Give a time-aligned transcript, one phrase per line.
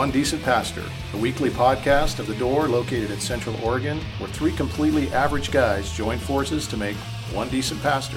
[0.00, 4.00] Welcome to One Decent Pastor, a weekly podcast of The Door located in Central Oregon,
[4.16, 6.96] where three completely average guys join forces to make
[7.34, 8.16] one decent pastor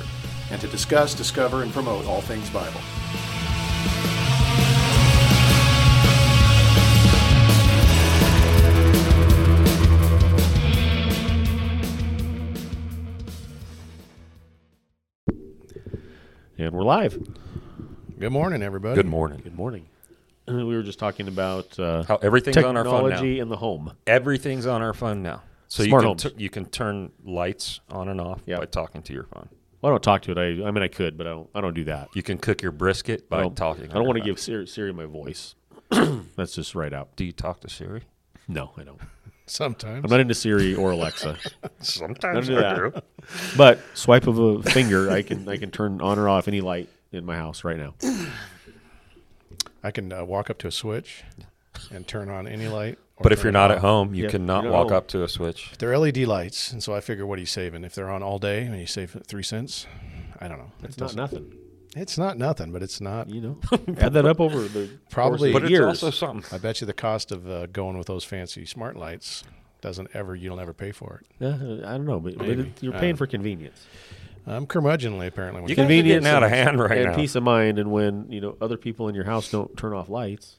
[0.50, 2.80] and to discuss, discover, and promote all things Bible.
[16.58, 17.22] And we're live.
[18.18, 18.96] Good morning, everybody.
[18.96, 19.42] Good morning.
[19.44, 19.88] Good morning.
[20.48, 23.16] We were just talking about uh, How everything's on our phone now.
[23.16, 23.94] technology in the home.
[24.06, 25.42] Everything's on our phone now.
[25.70, 26.22] So Smart you homes.
[26.24, 28.60] can tu- you can turn lights on and off Yep.
[28.60, 29.50] by talking to your phone.
[29.82, 30.38] Well, I don't talk to it.
[30.38, 31.50] I, I mean, I could, but I don't.
[31.56, 32.10] I don't do that.
[32.14, 33.90] You can cook your brisket I by don't, talking.
[33.92, 35.56] I don't want to to give Siri, Siri my voice.
[36.36, 37.16] That's just right out.
[37.16, 38.04] Do you talk to Siri?
[38.48, 39.00] No, I don't.
[39.46, 40.04] Sometimes.
[40.06, 41.38] I'm not into Siri or Alexa.
[41.80, 43.04] Sometimes Don't do that.
[43.58, 46.88] But swipe of a finger, I can I can turn on or off any light
[47.12, 47.94] in my house right now.
[49.84, 51.24] I can uh, walk up to a switch
[51.92, 52.98] and turn on any light.
[53.22, 54.98] But if you're not at home, you Yeah, cannot you're not walk home.
[54.98, 55.72] up to a switch.
[55.78, 57.84] They're LED lights, and so I figure what are you saving?
[57.84, 59.86] If they're on all day and you save three cents,
[60.40, 60.72] I don't know.
[60.84, 61.54] It's It not doesn't- nothing.
[61.96, 63.30] It's not nothing, but it's not.
[63.30, 63.58] You know,
[64.00, 65.86] add that up over the Probably- course But of it's years.
[66.04, 66.44] also something.
[66.52, 69.44] I bet you the cost of uh, going with those fancy smart lights
[69.82, 70.36] doesn't ever.
[70.36, 71.28] You'll never pay for it.
[71.40, 71.54] Yeah,
[71.88, 72.62] I don't know, but, but Maybe.
[72.64, 73.86] it, you're I paying don't for convenience.
[74.46, 75.62] I'm curmudgeonly apparently.
[75.62, 77.16] You it guys are convenience out of hand right and now.
[77.16, 77.80] peace of mind.
[77.80, 80.58] And when you know other people in your house don't turn off lights,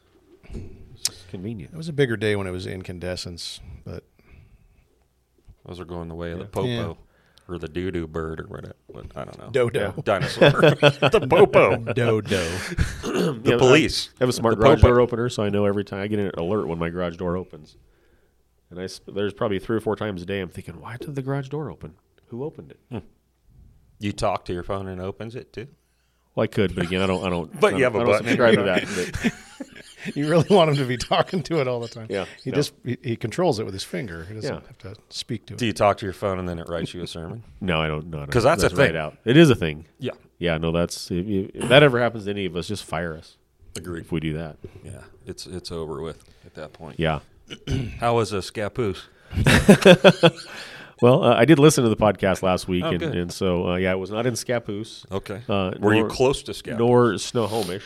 [0.53, 1.75] it's convenient.
[1.75, 4.05] It was a bigger day when it was incandescents, but
[5.67, 6.93] Those are going the way of the popo Yeah.
[7.49, 9.51] or the doo doo bird or what, what I don't know.
[9.51, 10.51] dodo, Dinosaur.
[10.51, 11.77] the popo.
[11.77, 12.43] dodo.
[13.05, 14.09] The Yeah, police.
[14.19, 14.89] I have a smart The garage popo.
[14.89, 17.37] door opener, so I know every time I get an alert when my garage door
[17.37, 17.77] opens.
[18.71, 21.15] And I sp- there's probably three or four times a day I'm thinking, why did
[21.15, 21.95] the garage door open?
[22.29, 22.81] Who opened it?
[22.91, 22.99] Hmm.
[24.05, 25.67] You talk to your phone and it opens it too.
[26.35, 27.25] Well, I could, but again, I don't.
[27.25, 27.51] I don't.
[27.61, 28.27] But I you don't- have a I don't button.
[28.27, 29.23] subscribe to that.
[29.23, 29.33] but-
[30.15, 32.09] You really want him to be talking to it all the time.
[32.11, 32.57] Yeah, he no.
[32.57, 34.27] just he, he controls it with his finger.
[34.27, 34.61] He doesn't Yeah.
[34.67, 35.57] have to speak to it.
[35.59, 37.43] Do you talk to your phone and then it writes you a sermon?
[37.63, 38.09] no, I don't.
[38.11, 38.97] No, 'Cause that's a right thing.
[38.97, 39.17] out.
[39.25, 39.87] It is a thing.
[39.99, 40.11] Yeah.
[40.39, 43.17] Yeah, no, that's if, you, if that ever happens to any of us, just fire
[43.17, 43.39] us
[43.79, 44.03] Agreed.
[44.03, 44.59] if we do that.
[44.85, 47.01] Yeah, it's it's over with at that point.
[47.01, 47.21] Yeah.
[48.01, 49.05] How was a Scappoose?
[51.05, 53.77] Well, uh, I did listen to the podcast last week, Oh, and, and so uh,
[53.77, 55.43] yeah, it was not in Scappoose, Okay.
[55.47, 56.79] Uh, Were you close to Scappoose?
[56.79, 57.85] nor Snohomish.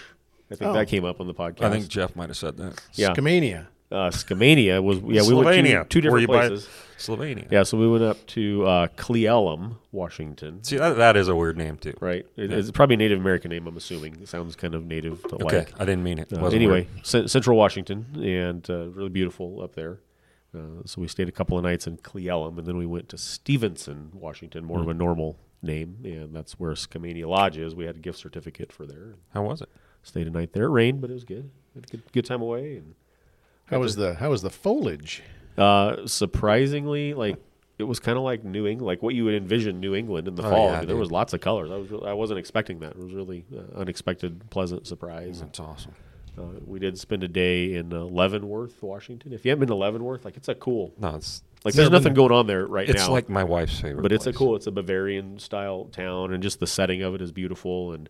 [0.51, 0.73] I think Oh.
[0.75, 1.63] that came up on the podcast.
[1.63, 2.81] I think Jeff might have said that.
[2.95, 3.13] yeah.
[3.13, 3.67] Skamania.
[3.91, 5.83] uh, Skamania was yeah we went Slovenia.
[5.83, 6.69] to two Were different you by places.
[6.97, 7.51] Slovenia.
[7.51, 10.63] Yeah, so we went up to uh, Cle Elum, Washington.
[10.63, 11.95] See, that, that is a weird name too.
[12.01, 12.57] Right, it, Yeah.
[12.57, 13.67] it's probably a Native American name.
[13.67, 15.73] I'm assuming it sounds kind of native to Okay, like.
[15.81, 16.33] I didn't mean it.
[16.33, 17.07] Uh, anyway, weird.
[17.07, 19.99] cen- Central Washington, and uh, really beautiful up there.
[20.59, 23.09] Uh, so we stayed a couple of nights in Cle Elum, and then we went
[23.11, 24.83] to Stevenson, Washington, more Hmm.
[24.85, 27.75] of a normal name, and that's where Skamania Lodge is.
[27.75, 29.15] We had a gift certificate for there.
[29.35, 29.69] how was it?
[30.03, 30.65] Stayed a night there.
[30.65, 31.51] It rained, but it was good.
[31.75, 32.77] Had a good, good time away.
[32.77, 32.95] And
[33.67, 35.23] How was the how was the foliage?
[35.59, 37.37] uh, surprisingly, like
[37.79, 40.35] it was kind of like New England, like what you would envision New England in
[40.37, 40.67] the Oh, fall.
[40.71, 41.71] yeah, I mean, there was lots of colors.
[41.71, 42.93] I was I wasn't expecting that.
[42.93, 45.41] It was really uh, unexpected, pleasant surprise.
[45.41, 45.93] That's awesome.
[46.39, 49.33] Uh, we did spend a day in uh, Leavenworth, Washington.
[49.33, 52.15] If you haven't been to Leavenworth, like it's a cool, No, it's like Never nothing
[52.15, 53.05] going on there right it's now.
[53.05, 54.03] It's like my wife's favorite.
[54.03, 54.55] but it's a cool.
[54.57, 57.93] It's a Bavarian style town, and just the setting of it is beautiful.
[57.93, 58.09] And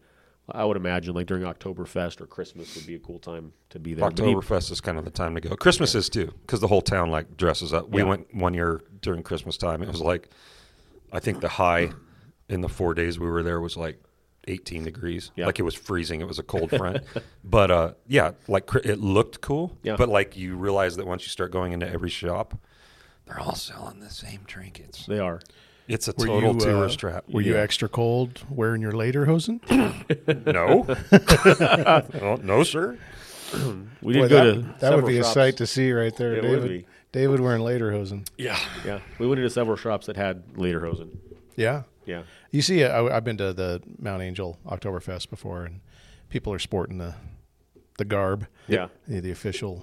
[0.51, 3.95] I would imagine like during Oktoberfest or Christmas would be a cool time to be
[3.95, 4.09] there.
[4.09, 5.57] Oktoberfest is kind of the time to go.
[5.57, 7.89] Christmas is too, because the whole town like dresses up.
[7.89, 8.09] We Yeah.
[8.09, 9.83] went one year during Christmas time.
[9.83, 10.29] It was like,
[11.13, 11.91] I think the high
[12.49, 14.03] in the four days we were there was like
[14.49, 15.31] 18 degrees.
[15.37, 15.47] Yeah.
[15.47, 16.21] Like it was freezing.
[16.21, 17.05] It was a cold front.
[17.45, 19.77] but uh, yeah, like cr- it looked cool.
[19.83, 19.97] Yeah.
[19.97, 22.59] But like you realize that once you start going into every shop,
[23.27, 25.07] they're all selling the same trinkets.
[25.07, 25.41] they are.
[25.87, 27.25] It's a Were total you, uh, tourist trap.
[27.31, 29.61] Were you extra cold wearing your lederhosen?
[30.47, 30.87] No.
[32.23, 32.99] oh, no, sir.
[34.03, 36.15] We did Boy, go that, to that would several be a sight to see right
[36.15, 36.69] there, It would David.
[36.69, 36.87] be.
[37.13, 38.29] David wearing lederhosen.
[38.37, 38.59] Yeah.
[38.85, 41.17] Yeah, we went into several shops that had lederhosen.
[41.57, 41.85] Yeah.
[42.09, 45.81] Yeah, You see, I, I've been to the Mount Angel Oktoberfest before, and
[46.31, 47.15] people are sporting the
[47.99, 48.89] the garb, yeah.
[49.07, 49.83] the, the official,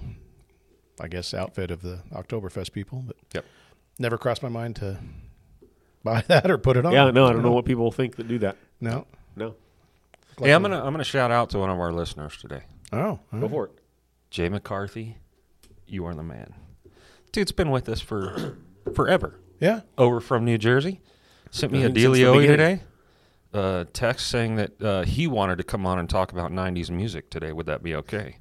[1.00, 3.04] I guess, outfit of the Oktoberfest people.
[3.06, 3.44] But Yep.
[3.98, 4.98] never crossed my mind to
[6.02, 6.92] buy that or put it on.
[6.92, 8.56] Yeah, no, I don't know what people think that do that.
[8.80, 9.06] No.
[9.36, 9.54] No,
[10.40, 12.62] Hey, I'm gonna I'm gonna shout out to one of our listeners today.
[12.92, 13.50] Oh, all go right.
[13.50, 13.72] for it.
[14.30, 15.16] Jay McCarthy,
[15.86, 16.54] you are the man.
[17.32, 18.56] Dude's been with us for
[18.94, 19.38] forever.
[19.60, 19.80] yeah.
[19.96, 21.00] Over from New Jersey.
[21.56, 22.46] Sent me a beginning.
[22.46, 22.80] today.
[23.54, 27.30] Uh, text saying that uh, he wanted to come on and talk about 90s music
[27.30, 27.52] today.
[27.52, 28.36] Would that be okay?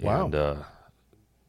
[0.00, 0.24] Wow.
[0.24, 0.56] And uh,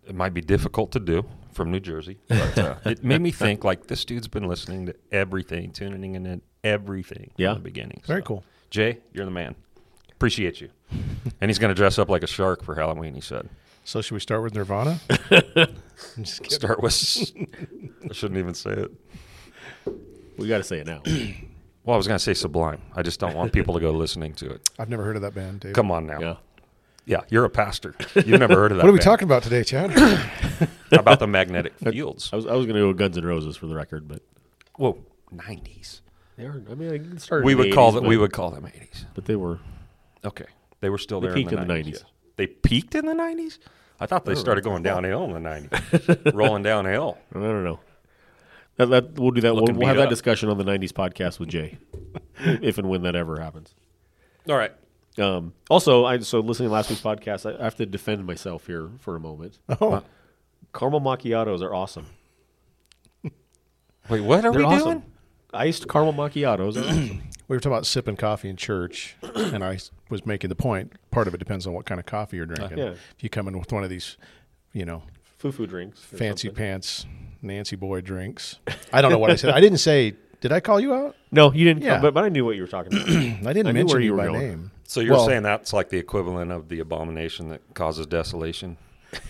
[0.08, 3.64] it might be difficult to do from New Jersey, but uh, it made me think
[3.64, 7.54] like this dude's been listening to everything, tuning in at everything Yeah.
[7.54, 8.02] from the beginning.
[8.06, 8.44] Very cool.
[8.70, 9.56] Jay, you're the man.
[10.12, 10.70] Appreciate you.
[11.42, 13.16] and he's going to dress up like a shark for Halloween.
[13.16, 13.50] He said.
[13.84, 15.00] So should we start with Nirvana?
[15.32, 16.52] I'm just.
[16.52, 16.94] Start with.
[18.10, 18.92] I shouldn't even say it.
[20.38, 21.02] We got to say it now.
[21.84, 22.82] Well, I was going to say Sublime.
[22.98, 24.70] I just don't want people to go listening to it.
[24.78, 25.72] I've never heard of that band, Dave.
[25.72, 26.20] Come on now.
[26.20, 26.36] yeah.
[27.06, 27.96] Yeah, you're a pastor.
[28.14, 28.84] You've never heard of that.
[28.84, 29.04] What are we band.
[29.06, 29.92] talking about today, Chad?
[30.92, 31.20] about?
[31.20, 32.30] The magnetic fields.
[32.34, 34.22] I was I was going to go Guns N' Roses for the record, but
[34.76, 34.98] Whoa,
[35.32, 36.02] nineties.
[36.36, 36.62] they are.
[36.70, 37.46] I mean, I started.
[37.46, 38.04] We in would the call 80s, them.
[38.04, 39.06] but, We would call them eighties.
[39.14, 39.60] but they were.
[40.26, 40.48] Okay,
[40.82, 41.36] they were still They there.
[41.38, 41.86] peaked in in the the 90s.
[41.86, 41.92] 90s.
[41.94, 42.04] yes.
[42.36, 43.60] They peaked in the nineties.
[44.02, 47.18] I thought they started going downhill in the nineties, rolling downhill.
[47.34, 47.80] I don't know.
[48.78, 49.54] That, that we'll do that.
[49.56, 51.78] We'll, we'll have beat that discussion on the '90s podcast with Jay,
[52.40, 53.74] if and when that ever happens.
[54.48, 54.72] All right.
[55.18, 58.68] Um, also, I so listening to last week's podcast, I, I have to defend myself
[58.68, 59.58] here for a moment.
[59.82, 60.04] Oh,
[60.74, 62.06] Caramel macchiatos are awesome.
[64.10, 64.92] Wait, what are They're we awesome.
[64.92, 65.04] doing?
[65.54, 67.22] Iced caramel macchiatos are awesome.
[67.48, 69.80] we were talking about sipping coffee in church, and I
[70.10, 70.94] was making the point.
[71.12, 72.78] Part of it depends on what kind of coffee you're drinking.
[72.78, 72.92] yeah.
[72.92, 74.18] If you come in with one of these,
[74.72, 75.04] you know,
[75.40, 76.00] Foo-foo drinks.
[76.02, 76.56] fancy something.
[76.64, 77.06] pants,
[77.42, 78.58] Nancy boy drinks.
[78.94, 79.52] I don't know what I said.
[79.54, 80.14] I didn't say.
[80.40, 81.16] Did I call you out?
[81.32, 81.82] No, you didn't.
[81.84, 82.00] Yeah.
[82.00, 83.10] but but I knew what you were talking about.
[83.10, 84.40] I didn't I knew mention where you you were by going.
[84.40, 84.72] name.
[84.84, 88.78] So you're Well, saying that's like the equivalent of the abomination that causes desolation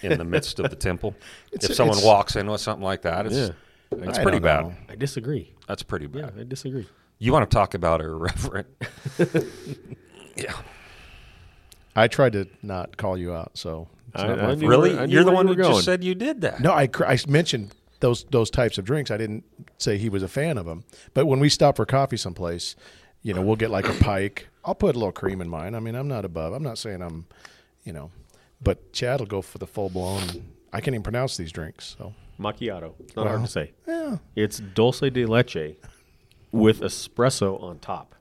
[0.04, 1.16] in the midst of the temple?
[1.52, 3.50] It's- if someone it's- walks in with something like that, it's, yeah,
[3.92, 4.62] that's I pretty don't bad.
[4.66, 4.74] know.
[4.90, 5.54] I disagree.
[5.68, 6.34] That's pretty bad.
[6.36, 6.88] Yeah, I disagree.
[7.20, 8.68] You want to talk about irreverent?
[10.36, 10.54] yeah.
[11.96, 14.62] I tried to not call you out, so it's I- not I my knew fault.
[14.62, 15.00] where- Really?
[15.00, 15.76] I knew You're the where one you who were going.
[15.76, 16.60] just said you did that.
[16.60, 19.12] No, I, cr- I mentioned those those types of drinks.
[19.12, 19.44] I didn't
[19.78, 20.84] say he was a fan of them.
[21.14, 22.76] But when we stop for coffee someplace,
[23.22, 24.48] you know, we'll get like a pike.
[24.66, 25.76] I'll put a little cream in mine.
[25.76, 26.54] I mean, I'm not above.
[26.54, 27.26] I'm not saying I'm,
[27.84, 28.12] you know,
[28.62, 30.22] but Chad will go for the full blown.
[30.74, 31.96] I can't even pronounce these drinks.
[31.98, 32.94] So Macchiato.
[33.00, 33.72] It's not hard to say.
[33.88, 35.76] yeah, It's dulce de leche
[36.52, 38.14] with espresso on top.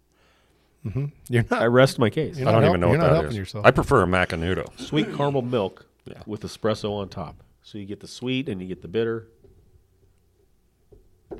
[0.84, 1.06] Hmm.
[1.28, 1.62] you're not.
[1.62, 2.38] I rest my case.
[2.38, 3.67] You're I don't help- even know you're what not that yourself.
[3.67, 4.67] I prefer a macanudo.
[4.81, 6.23] Sweet caramel milk Yeah.
[6.26, 7.43] with espresso on top.
[7.62, 9.26] So you get the sweet and you get the bitter.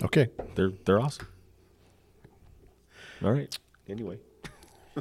[0.02, 1.26] Okay, They're they're awesome.
[3.25, 3.56] All right.
[3.88, 4.19] Anyway,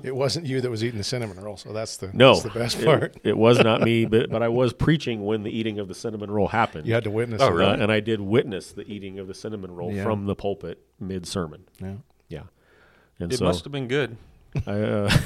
[0.03, 2.49] it wasn't you that was eating the cinnamon roll, so that's the no, that's the
[2.59, 3.17] best it- part.
[3.23, 6.31] It, was not me, but but I was preaching when the eating of the cinnamon
[6.31, 6.87] roll happened.
[6.87, 7.41] You had to witness.
[7.41, 7.51] Oh, it.
[7.51, 7.71] really?
[7.71, 10.03] Uh, and I did witness the eating of the cinnamon roll Yeah.
[10.03, 11.65] from the pulpit mid sermon.
[11.81, 11.95] Yeah.
[12.29, 12.43] Yeah.
[13.19, 14.17] And It so must have been good.
[14.67, 15.17] I, uh,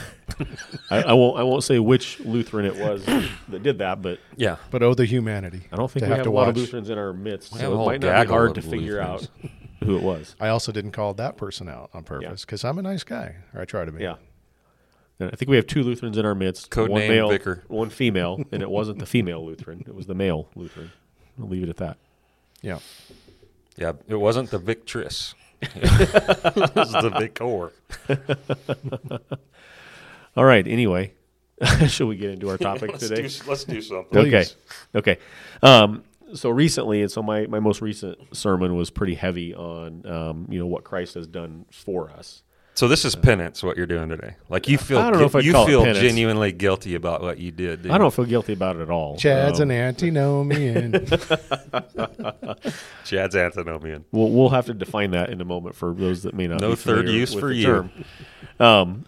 [0.90, 3.06] I, I won't I won't say which Lutheran it was
[3.50, 4.58] that did that, but Yeah.
[4.72, 5.62] But oh, the humanity.
[5.72, 6.64] I don't think to we have have to a lot of watch.
[6.64, 8.54] Lutherans in our midst, We have a so it whole might not be gaggle hard
[8.56, 9.30] to of figure Lutherans.
[9.44, 9.52] out
[9.84, 10.36] who it was.
[10.40, 13.62] I also didn't call that person out on purpose because I'm a nice guy, or
[13.62, 14.04] I try to be.
[14.04, 14.16] Yeah.
[15.20, 16.70] And I think we have two Lutherans in our midst.
[16.70, 17.64] Codename one male, Vicar.
[17.68, 20.92] one female, and it wasn't the female Lutheran; it was the male Lutheran.
[21.40, 21.98] I'll leave it at that.
[22.62, 22.80] Yeah.
[23.78, 23.94] Yeah.
[24.08, 25.34] It wasn't the Victress.
[25.62, 27.72] it is the Vicor.
[30.36, 30.66] All right.
[30.66, 31.14] Anyway,
[31.88, 33.28] should we get into our topic let's, today?
[33.28, 34.18] do, let's do something.
[34.18, 34.30] Okay.
[34.30, 34.56] Please.
[34.96, 35.18] Okay.
[35.62, 36.04] Um,
[36.34, 40.60] so recently, and so my, my most recent sermon was pretty heavy on um, you
[40.60, 42.44] know what Christ has done for us.
[42.80, 43.62] So this is penance.
[43.62, 44.38] What you're doing today?
[44.48, 45.00] Like you feel?
[45.00, 46.00] I don't know if I'd you call it feel penance.
[46.00, 47.84] genuinely guilty about what you did.
[47.84, 49.18] do I don't feel guilty about it at all.
[49.18, 50.94] Chad's Um, an antinomian.
[53.04, 54.06] Chad's antinomian.
[54.14, 56.62] We'll, we'll have to define that in a moment for those that may not.
[56.62, 57.66] No be third familiar use with for the you.
[57.66, 57.92] term.
[58.62, 59.06] Um,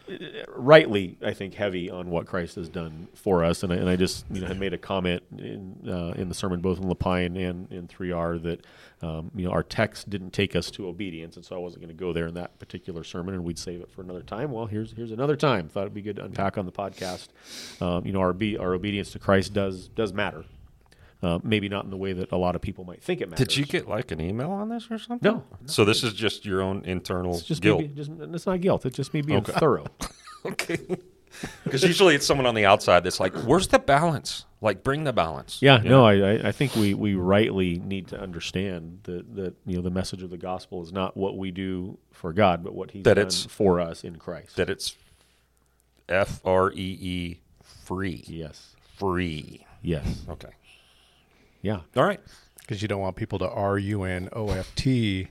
[0.49, 3.95] rightly, I think heavy on what Christ has done for us, and I, and I
[3.95, 6.93] just you know had made a comment in uh, in the sermon both in La
[6.93, 8.65] Pine and in three R that
[9.01, 11.95] um, you know our text didn't take us to obedience, and so I wasn't going
[11.95, 14.51] to go there in that particular sermon, and we'd save it for another time.
[14.51, 15.67] Well, here's here's another time.
[15.69, 17.29] Thought it'd be good to unpack on the podcast.
[17.81, 20.45] Um, you know, our be, our obedience to Christ does does matter.
[21.23, 23.47] Uh, maybe not in the way that a lot of people might think it matters.
[23.47, 25.31] Did you get like an email on this or something?
[25.31, 25.43] No.
[25.67, 27.81] So this is just your own internal It's just guilt.
[27.81, 28.87] Be- just, it's not guilt.
[28.87, 29.85] It's just me being thorough.
[30.43, 30.79] Okay.
[31.63, 34.45] Because usually it's someone on the outside that's like, "Where's the balance?
[34.61, 36.05] Like, bring the balance." Yeah, no, know?
[36.05, 39.89] I, I I think we, we rightly need to understand that, that you know the
[39.89, 43.15] message of the gospel is not what we do for God, but what He's That
[43.15, 44.55] done it's- for us in Christ.
[44.57, 44.95] that it's
[46.09, 47.39] F R E E
[47.85, 49.65] free, yes, free.
[49.81, 50.49] yes, Okay.
[51.61, 52.19] yeah, All right.
[52.59, 55.27] Because you don't want people to R U N O F T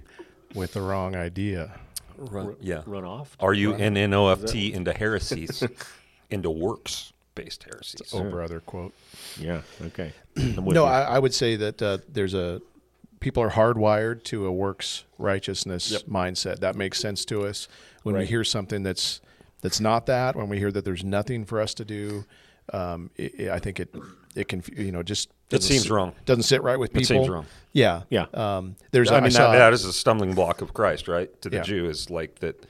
[0.54, 1.78] with the wrong idea.
[2.18, 2.82] Run, yeah.
[2.84, 3.34] run off.
[3.40, 5.62] R U N N O F T into heresies,
[6.30, 7.12] into works
[7.44, 8.12] based heresies.
[8.12, 8.92] Oh, brother, quote.
[9.38, 10.12] Yeah, okay.
[10.36, 10.84] No.
[10.84, 12.60] I, I would say that uh, there's a
[13.20, 16.02] people are hardwired to a works righteousness Yep.
[16.02, 16.60] mindset.
[16.60, 17.68] That makes sense to us
[18.02, 19.20] when we hear something that's
[19.62, 20.36] that's not that.
[20.36, 22.24] When we hear that there's nothing for us to do,
[22.72, 23.94] um, it, it- I think it
[24.34, 26.12] it can you know just It seems sit- wrong.
[26.24, 27.02] Doesn't sit right with people.
[27.02, 27.46] It seems wrong.
[27.72, 28.26] Yeah, Yeah.
[28.32, 31.28] Um, there's I I mean, saw, that, that is a stumbling block of Christ, right?
[31.42, 31.62] To the Yeah.
[31.62, 32.64] Jew is like that.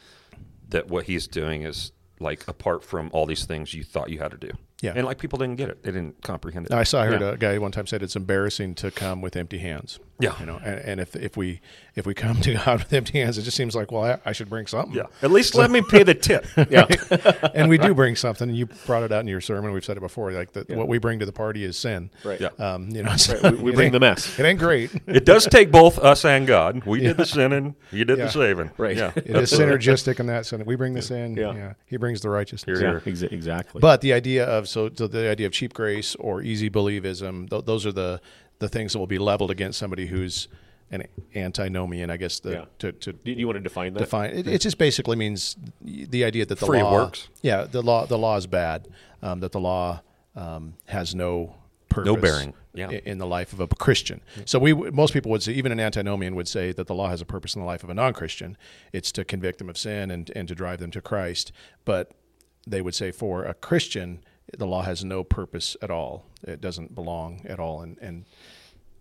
[0.71, 4.31] That what he's doing is like apart from all these things you thought you had
[4.31, 4.51] to do.
[4.83, 4.93] Yeah.
[4.97, 6.73] and like people didn't get it; they didn't comprehend it.
[6.73, 7.33] I saw I heard Yeah.
[7.33, 9.99] a guy one time said it's embarrassing to come with empty hands.
[10.21, 10.39] Yeah.
[10.41, 11.61] you know, and, and if if we
[11.97, 14.33] if we come to God with empty hands, it just seems like well, I, I
[14.33, 14.95] should bring something.
[14.97, 16.47] yeah, at least let me pay the tip.
[16.71, 16.87] Yeah.
[17.55, 18.49] and we do bring something.
[18.49, 19.73] And you brought it out in your sermon.
[19.73, 20.31] We've said it before.
[20.33, 22.11] Like the, what we bring to the party is sin.
[22.25, 22.41] Right.
[22.41, 22.51] Yeah.
[22.59, 24.39] Um, you know, so Right, we- we bring the mess.
[24.39, 24.91] It ain't great.
[25.07, 26.85] It does take both us and God.
[26.85, 28.27] We did the sinning, you did Yeah.
[28.27, 28.71] the saving.
[28.77, 28.97] Right.
[28.97, 29.13] Yeah.
[29.17, 30.65] It is synergistic in that sense.
[30.65, 31.35] We bring the sin.
[31.37, 31.55] Yeah.
[31.55, 31.73] Yeah.
[31.87, 32.79] He brings the righteousness.
[32.79, 33.13] Here, Yeah, here.
[33.15, 33.81] exa- exactly.
[33.81, 37.65] But the idea of so, so the idea of cheap grace or easy believism, th-
[37.65, 38.21] those are the
[38.61, 40.47] the things that will be leveled against somebody who's
[40.93, 42.11] an antinomian.
[42.11, 42.65] I guess the, Yeah.
[42.79, 44.01] to to do you want to define that?
[44.01, 47.29] define it, it just basically means the idea that the Free law works.
[47.43, 48.89] Yeah, the law the law is bad.
[49.23, 50.01] Um, that the law
[50.37, 51.57] um, has no
[51.89, 52.55] purpose bearing.
[52.73, 52.89] Yeah.
[52.91, 54.21] in the life of a Christian.
[54.45, 57.21] So we most people would say even an antinomian would say that the law has
[57.21, 58.57] a purpose in the life of a non-Christian.
[58.93, 61.51] It's to convict them of sin and and to drive them to Christ.
[61.85, 62.13] But
[62.67, 64.23] they would say for a Christian,
[64.59, 66.25] the law has no purpose at all.
[66.43, 67.83] It doesn't belong at all.
[67.83, 68.25] And and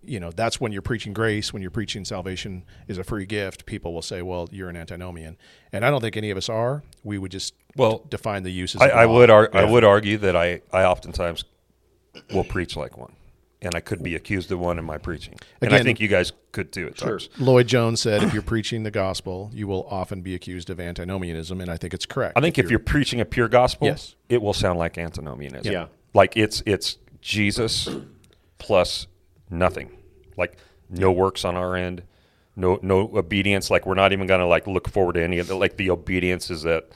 [0.03, 3.65] you know that's when you're preaching grace, when you're preaching salvation is a free gift.
[3.65, 5.37] People will say, "Well, you're an antinomian,"
[5.73, 6.83] and I don't think any of us are.
[7.03, 8.81] We would just Well, define the uses.
[8.81, 11.43] I, of the I would ar- I would argue that I, I oftentimes
[12.33, 13.13] will preach like one,
[13.61, 16.31] and I could be accused of one in my preaching, and I think you guys
[16.51, 17.29] could too at times.
[17.37, 21.59] Lloyd Jones said, "If you're preaching the gospel, you will often be accused of antinomianism,"
[21.61, 22.37] and I think it's correct.
[22.37, 24.15] I think if you're preaching a pure gospel, Yes.
[24.29, 25.71] it will sound like antinomianism.
[25.71, 25.87] Yeah.
[26.13, 27.89] like it's it's Jesus
[28.57, 29.07] plus
[29.49, 29.91] nothing,
[30.37, 30.57] like
[30.89, 32.03] no works on our end,
[32.55, 33.69] no no obedience.
[33.69, 36.49] Like we're not even gonna like look forward to any of the like the obedience
[36.49, 36.89] is that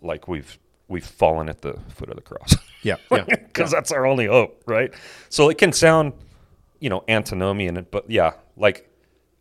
[0.00, 2.54] like we've we've fallen at the foot of the cross.
[2.82, 4.92] yeah, because that's our only hope, right?
[5.28, 6.12] So it can sound,
[6.80, 8.90] you know, antinomian, but yeah, like,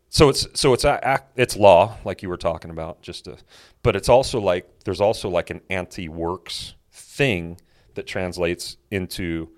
[0.09, 3.37] so it's so it's a, it's law, like you were talking about, just to,
[3.83, 7.59] but it's also like there's also like an anti-works thing
[7.95, 9.49] that translates into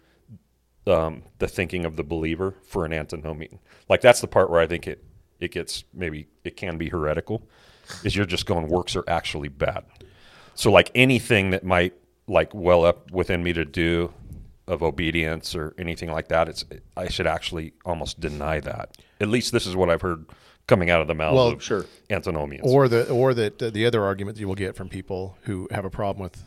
[0.87, 3.59] um, the thinking of the believer for an antinomian.
[3.89, 5.03] Like that's the part where I think it
[5.39, 7.43] it gets maybe it can be heretical,
[8.03, 9.83] is you're just going works are actually bad.
[10.57, 11.93] So like anything that might
[12.27, 14.13] like well up within me to do
[14.67, 16.65] of obedience or anything like that, it's
[16.97, 18.97] I should actually almost deny that.
[19.21, 20.25] At least this is what I've heard
[20.67, 21.85] coming out of the mouths Well, of sure.
[22.09, 22.65] antinomians.
[22.69, 25.85] or the or that the other argument that you will get from people who have
[25.85, 26.43] a problem with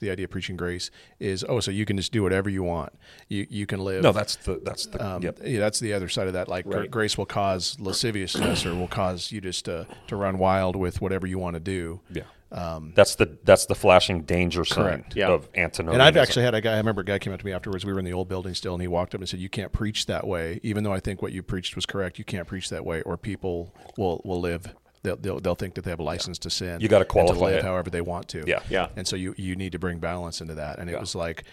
[0.00, 0.90] the idea of preaching grace
[1.20, 2.92] is, oh, so you can just do whatever you want.
[3.28, 4.02] You you can live.
[4.02, 5.38] no, that's the that's the Um, yep.
[5.44, 6.48] yeah, that's the other side of that.
[6.48, 6.90] Like Right.
[6.90, 11.26] grace will cause lasciviousness, or will cause you just to, to run wild with whatever
[11.26, 12.00] you want to do.
[12.10, 12.22] Yeah.
[12.50, 15.28] That's the that's the flashing danger sign um, Yeah.
[15.28, 15.88] of antinomianism.
[15.94, 16.74] And I've actually had a guy.
[16.74, 17.84] I remember a guy came up to me afterwards.
[17.84, 19.72] We were in the old building still, and he walked up and said, "You can't
[19.72, 22.18] preach that way, even though I think what you preached was correct.
[22.18, 24.74] You can't preach that way, or people will will live.
[25.02, 26.80] They'll they'll, they'll think that they have a license to sin.
[26.80, 27.64] You gotta and to qualify live it.
[27.64, 28.44] however they want to.
[28.46, 28.60] Yeah.
[28.68, 28.88] Yeah.
[28.96, 30.78] And so you you need to bring balance into that.
[30.78, 31.00] And it Yeah.
[31.00, 31.44] was like,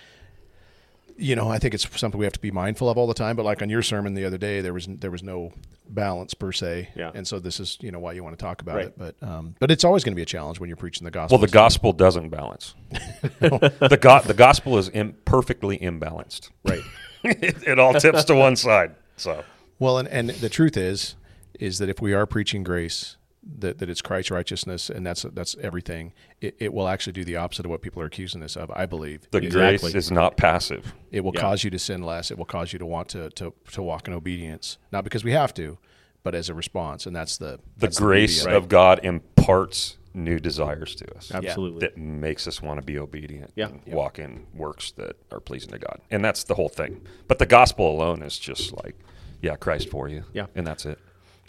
[1.17, 3.35] you know, I think it's something we have to be mindful of all the time.
[3.35, 5.51] But like on your sermon the other day, there was there was no
[5.89, 6.89] balance per se.
[6.95, 7.11] Yeah.
[7.13, 8.85] And so this is you know why you want to talk about Right.
[8.87, 8.97] it.
[8.97, 11.37] But um, but it's always going to be a challenge when you're preaching the gospel.
[11.37, 12.75] well, the gospel doesn't balance.
[13.39, 16.49] the go- the gospel is Im- perfectly imbalanced.
[16.63, 16.81] right.
[17.23, 18.95] it, it all tips to one side.
[19.17, 19.43] So
[19.79, 21.15] Well, and, and the truth is,
[21.59, 23.17] is that if we are preaching grace,
[23.59, 26.13] that, that it's Christ's righteousness, and that's that's everything.
[26.41, 28.69] It, it will actually do the opposite of what people are accusing us of.
[28.71, 30.93] I believe the It- grace is not passive.
[31.11, 31.41] It will Yeah.
[31.41, 32.31] cause you to sin less.
[32.31, 35.31] It will cause you to want to, to to walk in obedience, not because we
[35.31, 35.77] have to,
[36.23, 37.05] but as a response.
[37.05, 41.31] And that's the The that's grace beauty of God imparts new desires to us.
[41.31, 41.79] Absolutely.
[41.79, 43.67] That makes us want to be obedient Yeah.
[43.67, 45.99] and walk in works that are pleasing to God.
[46.09, 47.01] And that's the whole thing.
[47.27, 48.95] But the gospel alone is just like,
[49.43, 50.23] yeah, Christ for you.
[50.33, 50.47] Yeah.
[50.55, 50.97] And that's it.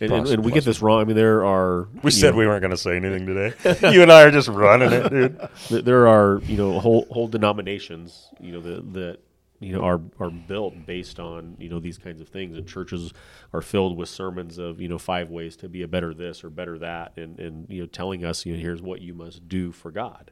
[0.00, 1.00] And, and, and we get this wrong.
[1.00, 3.90] I mean, there are We said know, we weren't going to say anything today.
[3.92, 5.84] you and I are just running it, dude.
[5.84, 9.18] there are you know whole whole denominations you know that that
[9.60, 13.12] you know are are built based on you know these kinds of things and churches
[13.52, 16.50] are filled with sermons of you know five ways to be a better this or
[16.50, 19.72] better that and and you know telling us you know here's what you must do
[19.72, 20.30] for God.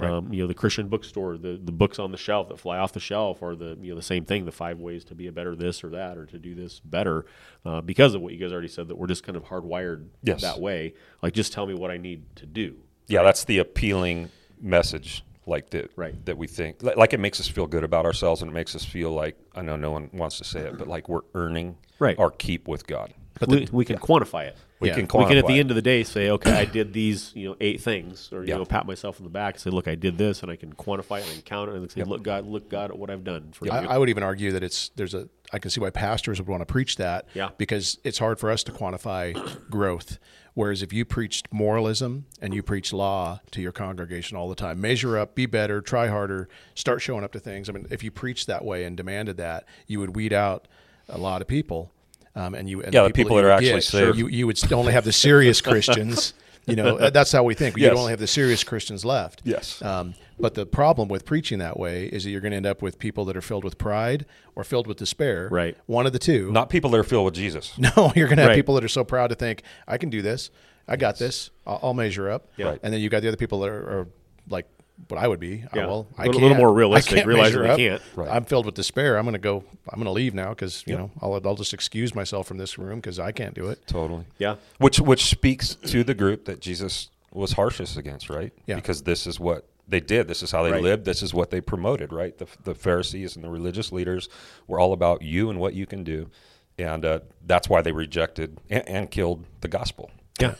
[0.00, 2.92] Um, you know the Christian bookstore, the, the books on the shelf that fly off
[2.92, 4.44] the shelf are the you know the same thing.
[4.44, 7.26] The five ways to be a better this or that or to do this better,
[7.64, 10.42] uh, because of what you guys already said that we're just kind of hardwired Yes.
[10.42, 10.94] that way.
[11.22, 12.76] Like just tell me what I need to do.
[13.06, 16.24] Yeah, that's the appealing message like that Right.
[16.24, 18.84] that we think like it makes us feel good about ourselves and it makes us
[18.84, 22.18] feel like I know no one wants to say it, but like we're earning Right.
[22.18, 23.12] our keep with God.
[23.46, 24.56] We, we can quantify it.
[24.80, 24.94] We Yeah.
[24.96, 27.48] can we can at the end of the day say, okay, I did these, you
[27.48, 28.56] know, eight things, or you Yeah.
[28.58, 30.74] know, pat myself on the back and say, look, I did this, and I can
[30.74, 33.50] quantify it and count it, and say, look, God, look, God, at what I've done
[33.52, 33.88] for I, you.
[33.88, 36.62] I would even argue that it's there's a I can see why pastors would want
[36.62, 37.26] to preach that.
[37.34, 37.50] Yeah.
[37.58, 39.36] Because it's hard for us to quantify
[39.70, 40.18] growth.
[40.54, 44.80] Whereas if you preached moralism and you preach law to your congregation all the time,
[44.80, 47.68] measure up, be better, try harder, start showing up to things.
[47.68, 50.66] I mean, if you preached that way and demanded that, you would weed out
[51.08, 51.92] a lot of people.
[52.36, 54.18] Um, and you, and Yeah, the people that are actually saved.
[54.18, 56.34] You, you would only have the serious Christians.
[56.66, 57.76] You know, uh, that's how we think.
[57.76, 57.98] You'd Yes.
[57.98, 59.42] only have the serious Christians left.
[59.44, 59.82] Yes.
[59.82, 62.80] Um, but the problem with preaching that way is that you're going to end up
[62.80, 64.24] with people that are filled with pride
[64.56, 65.50] or filled with despair.
[65.52, 65.76] Right.
[65.84, 66.50] One of the two.
[66.52, 67.76] Not people that are filled with Jesus.
[67.78, 68.54] no, you're going to have Right.
[68.56, 70.50] people that are so proud to think, I can do this.
[70.88, 71.50] I got this.
[71.66, 72.48] I'll, I'll measure up.
[72.56, 72.68] Yeah.
[72.70, 72.80] Right.
[72.82, 74.08] And then you got the other people that are, are
[74.48, 74.66] like
[75.08, 75.64] what I would be.
[75.74, 75.84] Yeah.
[75.84, 76.34] Oh, well, A I little- can't.
[76.34, 78.00] A little more I realistic, can't realizing measure they up.
[78.00, 78.16] can't.
[78.16, 78.30] Right.
[78.30, 79.16] I'm filled with despair.
[79.18, 79.64] I'm going to go.
[79.90, 82.78] I'm going to leave now because you know I'll, I'll just excuse myself from this
[82.78, 83.86] room because I can't do it.
[83.86, 84.24] Totally.
[84.38, 88.52] yeah, Which which speaks to the group that Jesus was harshest against, right?
[88.66, 88.76] Yeah.
[88.76, 90.28] Because this is what they did.
[90.28, 90.82] This is how they Right.
[90.82, 91.04] lived.
[91.04, 92.38] This is what they promoted, right?
[92.38, 94.28] The, the Pharisees and the religious leaders
[94.68, 96.30] were all about you and what you can do.
[96.78, 100.10] And uh, that's why they rejected and, and killed the gospel.
[100.40, 100.54] yeah,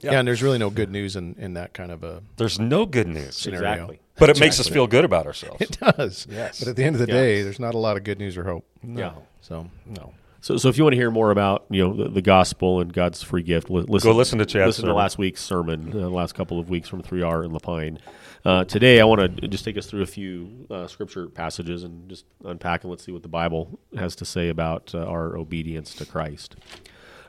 [0.00, 0.18] Yeah.
[0.18, 3.06] and there's really no good news in, in that kind of a There's no good
[3.08, 3.72] news, scenario.
[3.72, 4.00] exactly.
[4.18, 5.60] but it makes us feel good about ourselves.
[5.60, 6.26] It does.
[6.30, 6.60] Yes.
[6.60, 7.20] But at the end of the Yeah.
[7.20, 8.66] day, there's not a lot of good news or hope.
[8.82, 9.12] yeah.
[9.40, 10.12] So No.
[10.40, 12.92] So, so if you want to hear more about you know the, the gospel and
[12.92, 14.08] God's free gift, li- listen.
[14.10, 14.96] Go listen to Chad's Listen to sermon.
[14.96, 17.98] last week's sermon, uh, the last couple of weeks from 3R in La Pine.
[18.44, 22.08] Uh, today, I want to just take us through a few uh, scripture passages and
[22.08, 25.94] just unpack and let's see what the Bible has to say about uh, our obedience
[25.96, 26.54] to Christ.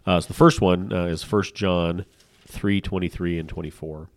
[0.06, 2.06] Uh, so the first one uh, is First John
[2.48, 4.10] three twenty three and twenty four.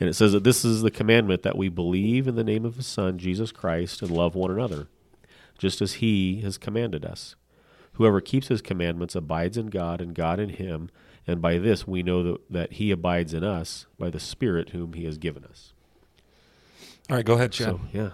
[0.00, 2.76] And it says that this is the commandment that we believe in the name of
[2.76, 4.86] His Son, Jesus Christ, and love one another,
[5.58, 7.34] just as He has commanded us.
[7.94, 10.88] Whoever keeps His commandments abides in God, and God in him,
[11.26, 14.92] and by this we know that, that He abides in us by the Spirit whom
[14.92, 15.72] He has given us.
[17.10, 17.66] All right, go ahead, Chad.
[17.66, 18.10] So, yeah.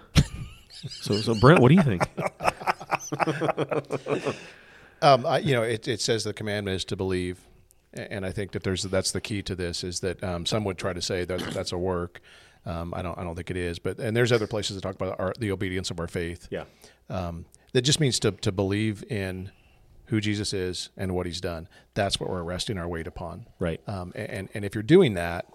[0.87, 2.01] so, so Brent, what do you think?
[5.01, 7.54] Um, I, you know, it, it says the commandment is to believe, a-
[7.95, 10.77] and I think that there's that's the key to this is that um, some would
[10.77, 12.21] try to say that that's a work.
[12.65, 14.95] Um, I don't I don't think it is, but and there's other places that talk
[14.95, 16.47] about our, the obedience of our faith.
[16.49, 16.65] Yeah.
[17.09, 19.51] Um, that just means to to believe in
[20.07, 21.67] who Jesus is and what He's done.
[21.93, 23.47] That's what we're resting our weight upon.
[23.59, 23.81] Right.
[23.87, 25.45] Um, and and if you're doing that,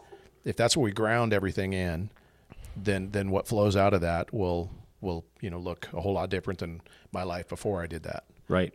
[0.44, 2.10] if that's what we ground everything in,
[2.76, 6.30] then then what flows out of that will will you know look a whole lot
[6.30, 6.80] different than
[7.12, 8.24] my life before I did that.
[8.48, 8.74] Right.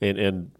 [0.00, 0.50] And and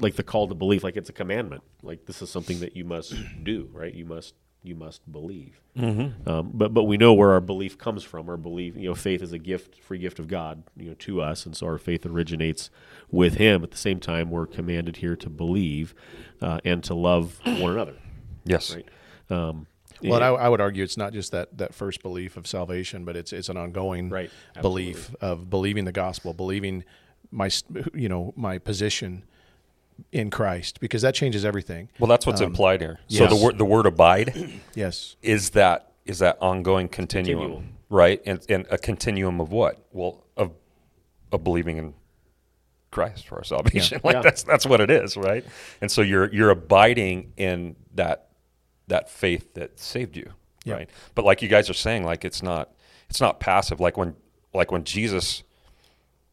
[0.00, 1.62] like the call to belief, like it's a commandment.
[1.82, 3.92] Like this is something that you must do, right?
[3.94, 5.60] You must you must believe.
[5.76, 6.28] Mm-hmm.
[6.28, 8.28] Um, but but we know where our belief comes from.
[8.28, 11.20] Our belief, you know, faith is a gift, free gift of God, you know, to
[11.20, 12.70] us, and so our faith originates
[13.10, 13.62] with Him.
[13.62, 15.94] At the same time, we're commanded here to believe
[16.42, 17.94] uh, and to love one another.
[18.44, 18.74] Yes.
[18.74, 18.86] Right.
[19.28, 19.66] Um,
[20.02, 23.04] Well, and I, I would argue it's not just that, that first belief of salvation,
[23.04, 24.30] but it's it's an ongoing Right,
[24.62, 26.84] belief of believing the gospel, believing
[27.30, 27.50] my
[27.92, 29.24] you know my position
[30.12, 31.88] in Christ, because that changes everything.
[31.98, 32.98] Well, that's what's implied here.
[33.08, 37.74] So the word the word abide Yes, is that is that ongoing continuum, Continuum.
[37.90, 38.22] right?
[38.24, 39.84] And and a continuum of what?
[39.92, 40.52] Well, of
[41.32, 41.94] of believing in
[42.90, 44.00] Christ for our salvation.
[44.04, 44.22] like Yeah.
[44.22, 45.44] that's that's what it is, right?
[45.80, 48.28] And so you're you're abiding in that
[48.86, 50.32] that faith that saved you,
[50.64, 50.74] Yeah.
[50.74, 50.90] right?
[51.14, 52.72] But like you guys are saying, like it's not
[53.10, 53.80] it's not passive.
[53.80, 54.16] Like when
[54.54, 55.42] like when Jesus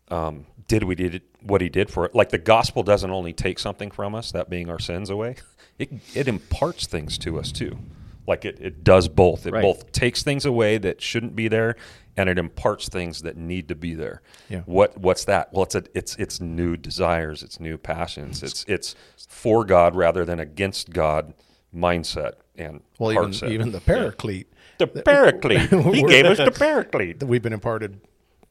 [0.10, 2.16] um, did we did what he did for it.
[2.16, 5.36] Like the gospel doesn't only take something from us, that being our sins away.
[5.78, 7.78] It it imparts things to us too.
[8.26, 9.46] Like it, it does both.
[9.46, 9.62] It Right.
[9.62, 11.76] both takes things away that shouldn't be there,
[12.16, 14.22] and it imparts things that need to be there.
[14.48, 14.62] Yeah.
[14.68, 15.52] What what's that?
[15.52, 18.96] Well, it's a, it's it's new desires, it's new passions, it's it's
[19.28, 21.34] for God rather than against God
[21.76, 23.52] mindset and well, even set.
[23.52, 24.46] even the paraclete
[24.78, 25.70] the paraclete.
[25.94, 27.20] he gave us the paraclete.
[27.20, 28.00] that we've been imparted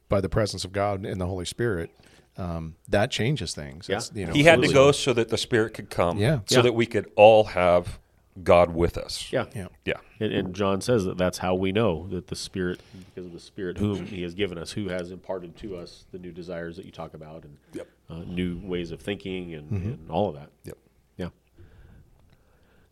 [0.09, 1.91] by the presence of God and the Holy Spirit,
[2.37, 3.89] um, that changes things.
[3.89, 4.01] Yeah.
[4.15, 6.41] You know, he had to go so that the Spirit could come, Yeah.
[6.47, 6.63] so Yeah.
[6.63, 7.99] that we could all have
[8.43, 9.33] God with us.
[9.33, 9.47] yeah.
[9.55, 9.69] Yeah.
[9.85, 9.95] Yeah.
[10.19, 12.81] And, and John says that that's how we know that the Spirit,
[13.15, 16.19] because of the Spirit whom He has given us, who has imparted to us the
[16.19, 17.89] new desires that you talk about, and Yep.
[18.11, 20.51] uh, new ways of thinking, and, and all of that.
[20.65, 20.79] Yep.
[21.17, 21.29] Yeah.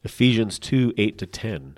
[0.05, 1.77] Ephesians two eight to ten.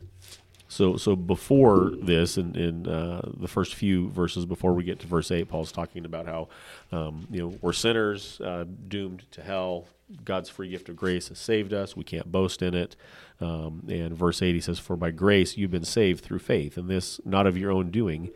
[0.75, 5.07] So so before this, in, in uh, the first few verses before we get to
[5.07, 6.49] verse eight, Paul's talking about how
[6.91, 9.87] um, you know we're sinners uh, doomed to hell.
[10.25, 11.97] God's free gift of grace has saved us.
[11.97, 12.97] We can't boast in it.
[13.41, 16.91] Um, and verse eight, he says, "For by grace you've been saved through faith, and
[16.91, 18.31] this not of your own doing;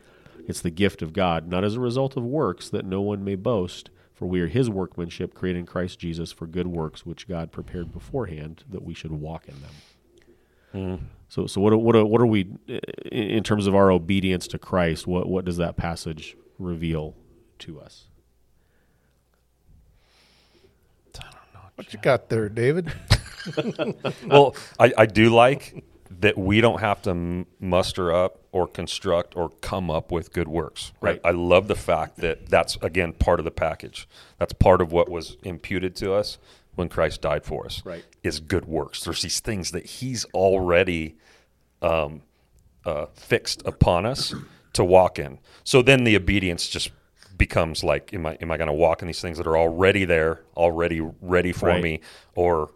[0.46, 3.34] it's the gift of God, not as a result of works, that no one may
[3.34, 3.90] boast.
[4.14, 7.92] For we are his workmanship, created in Christ Jesus for good works, which God prepared
[7.92, 9.74] beforehand that we should walk in them.
[11.28, 12.74] So, so what, are- what, what are we, uh,
[13.12, 17.16] in in terms of our obedience to Christ, what, what does that passage reveal
[17.60, 18.06] to us?
[21.76, 22.92] What you got there, David?
[24.26, 25.84] well, I, I do like
[26.20, 30.92] that we don't have to muster up or construct or come up with good works.
[31.00, 31.12] Right.
[31.12, 31.20] Right.
[31.24, 34.08] I love the fact that that's again part of the package.
[34.38, 36.38] That's part of what was imputed to us
[36.78, 37.82] when Christ died for us.
[37.84, 38.04] Right.
[38.22, 39.02] Is good works.
[39.04, 41.16] There's these things that He's already
[41.82, 42.22] um,
[42.84, 44.34] uh, fixed upon us
[44.74, 45.38] to walk in.
[45.64, 46.90] So then the obedience just
[47.36, 50.04] becomes like, am I am I going to walk in these things that are already
[50.04, 51.82] there, already ready for Right.
[51.82, 52.00] me,
[52.34, 52.70] or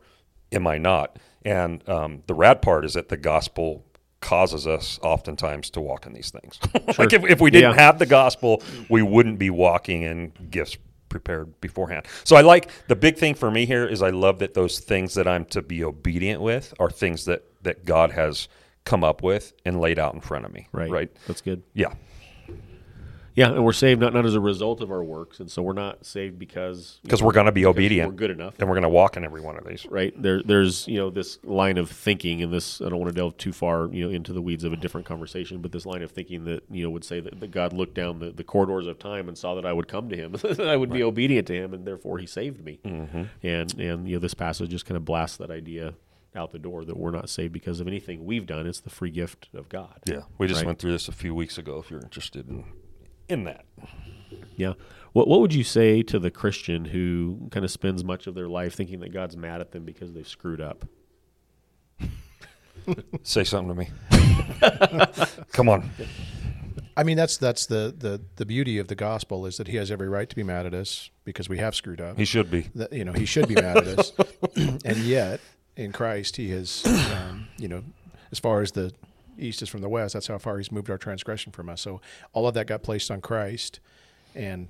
[0.50, 1.18] am I not?
[1.44, 3.84] And um, the rad part is that the gospel
[4.20, 6.60] causes us oftentimes to walk in these things.
[6.98, 7.82] like if, if we didn't Yeah.
[7.82, 10.76] have the gospel, we wouldn't be walking in gifts
[11.12, 12.07] prepared beforehand.
[12.25, 15.14] So I like the big thing for me here is I love that those things
[15.14, 18.48] that I'm to be obedient with are things that that God has
[18.85, 20.68] come up with and laid out in front of me.
[20.72, 20.90] Right.
[20.90, 21.11] Right.
[21.29, 21.62] That's good.
[21.75, 21.92] Yeah.
[23.34, 25.72] Yeah, and we're saved not, not as a result of our works, and so we're
[25.72, 28.10] not saved because Because we're going to be obedient.
[28.10, 28.54] we're good enough.
[28.58, 29.86] And we're going to walk in every one of these.
[29.90, 33.14] right there there's you know this line of thinking and this i don't want to
[33.18, 36.02] delve too far you know into the weeds of a different conversation but this line
[36.02, 38.86] of thinking that you know would say that, that god looked down the, the corridors
[38.86, 41.46] of time and saw that i would come to him that i would be obedient
[41.46, 43.22] to him and therefore he saved me Mm-hmm.
[43.42, 45.94] and and you know this passage just kind of blasts that idea
[46.34, 49.10] out the door that we're not saved because of anything we've done it's the free
[49.10, 50.22] gift of god Yeah.
[50.38, 50.66] We just Right.
[50.66, 52.64] went through this a few weeks ago if you're interested in
[53.32, 53.64] in that.
[54.56, 54.74] Yeah.
[55.12, 58.48] What What would you say to the Christian who kind of spends much of their
[58.48, 60.86] life thinking that God's mad at them because they've screwed up?
[63.22, 63.90] Say something to me.
[65.52, 65.90] Come on.
[66.96, 69.90] I mean, that's that's the, the the beauty of the gospel is that he has
[69.90, 72.18] every right to be mad at us because we have screwed up.
[72.18, 72.68] He should be.
[72.74, 74.12] that you know he should be mad at us,
[74.56, 75.40] and yet
[75.76, 77.82] in Christ he has, um, you know,
[78.30, 78.92] as far as the
[79.38, 81.80] east is from the west, that's how far he's moved our transgression from us.
[81.80, 82.00] So
[82.32, 83.80] all of that got placed on Christ,
[84.34, 84.68] and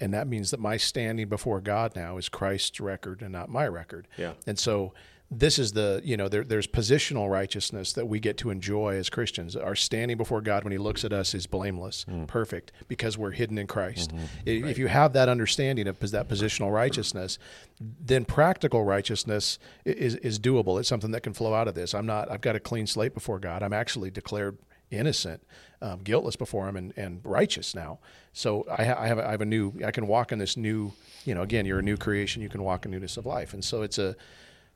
[0.00, 3.66] and that means that my standing before God now is Christ's record and not my
[3.66, 4.08] record.
[4.16, 4.32] Yeah.
[4.46, 4.92] And so
[5.32, 9.08] this is the you know there, there's positional righteousness that we get to enjoy as
[9.08, 9.54] Christians.
[9.54, 13.56] Our standing before God when He looks at us is blameless, perfect, because we're hidden
[13.56, 14.10] in Christ.
[14.46, 17.38] I- If you have that understanding of that positional righteousness,
[17.80, 20.80] then practical righteousness is is doable.
[20.80, 21.94] It's something that can flow out of this.
[21.94, 22.28] I'm not.
[22.30, 23.62] I've got a clean slate before God.
[23.62, 24.58] I'm actually declared
[24.90, 25.40] innocent,
[25.80, 28.00] um, guiltless before Him, and, and righteous now.
[28.32, 29.72] So I, ha- I have a, I have a new.
[29.86, 30.92] I can walk in this new.
[31.24, 32.42] You know, again, you're a new creation.
[32.42, 34.16] You can walk in newness of life, and so it's a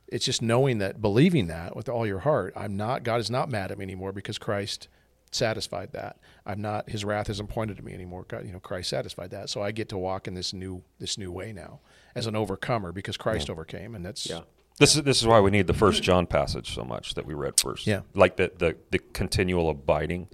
[0.07, 3.49] it's just knowing that believing that with all your heart i'm not god is not
[3.49, 4.87] mad at me anymore because christ
[5.31, 8.89] satisfied that i'm not his wrath isn't pointed to me anymore god, you know christ
[8.89, 11.79] satisfied that so i get to walk in this new this new way now
[12.15, 14.41] as an overcomer because christ overcame and that's Yeah.
[14.77, 17.33] This is this is why we need the first John passage so much that we
[17.33, 17.87] read first.
[17.87, 18.01] Yeah.
[18.13, 20.27] Like the the, the continual abiding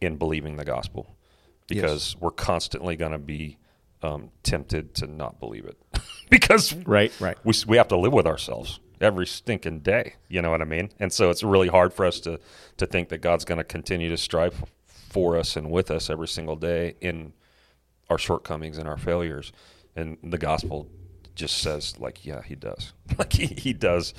[0.00, 1.14] in believing the gospel.
[1.66, 3.58] Because we're constantly going to be
[4.02, 5.78] um, tempted to not believe it.
[6.30, 7.12] because Right.
[7.18, 7.38] Right.
[7.44, 10.14] we, we have to live with ourselves every stinking day.
[10.28, 10.90] You know what I mean?
[10.98, 12.40] And so it's really hard for us to,
[12.78, 16.26] to think that God's going to continue to strive for us and with us every
[16.26, 17.32] single day in
[18.10, 19.52] our shortcomings and our failures.
[19.94, 20.88] And the gospel
[21.34, 22.92] just says, like, yeah, he does.
[23.18, 24.14] like he, he does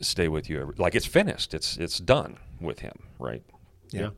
[0.00, 0.60] stay with you.
[0.60, 1.54] Every, like it's finished.
[1.54, 3.42] It's it's done with him, right?
[3.90, 4.10] Yeah.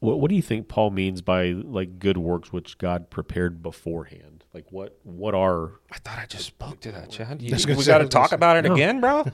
[0.00, 4.37] What What do you think Paul means by like good works which God prepared beforehand?
[4.54, 7.42] Like what what are I thought I just spoke to that, Chad.
[7.42, 9.24] You, That's gonna we got to talk about it again, bro.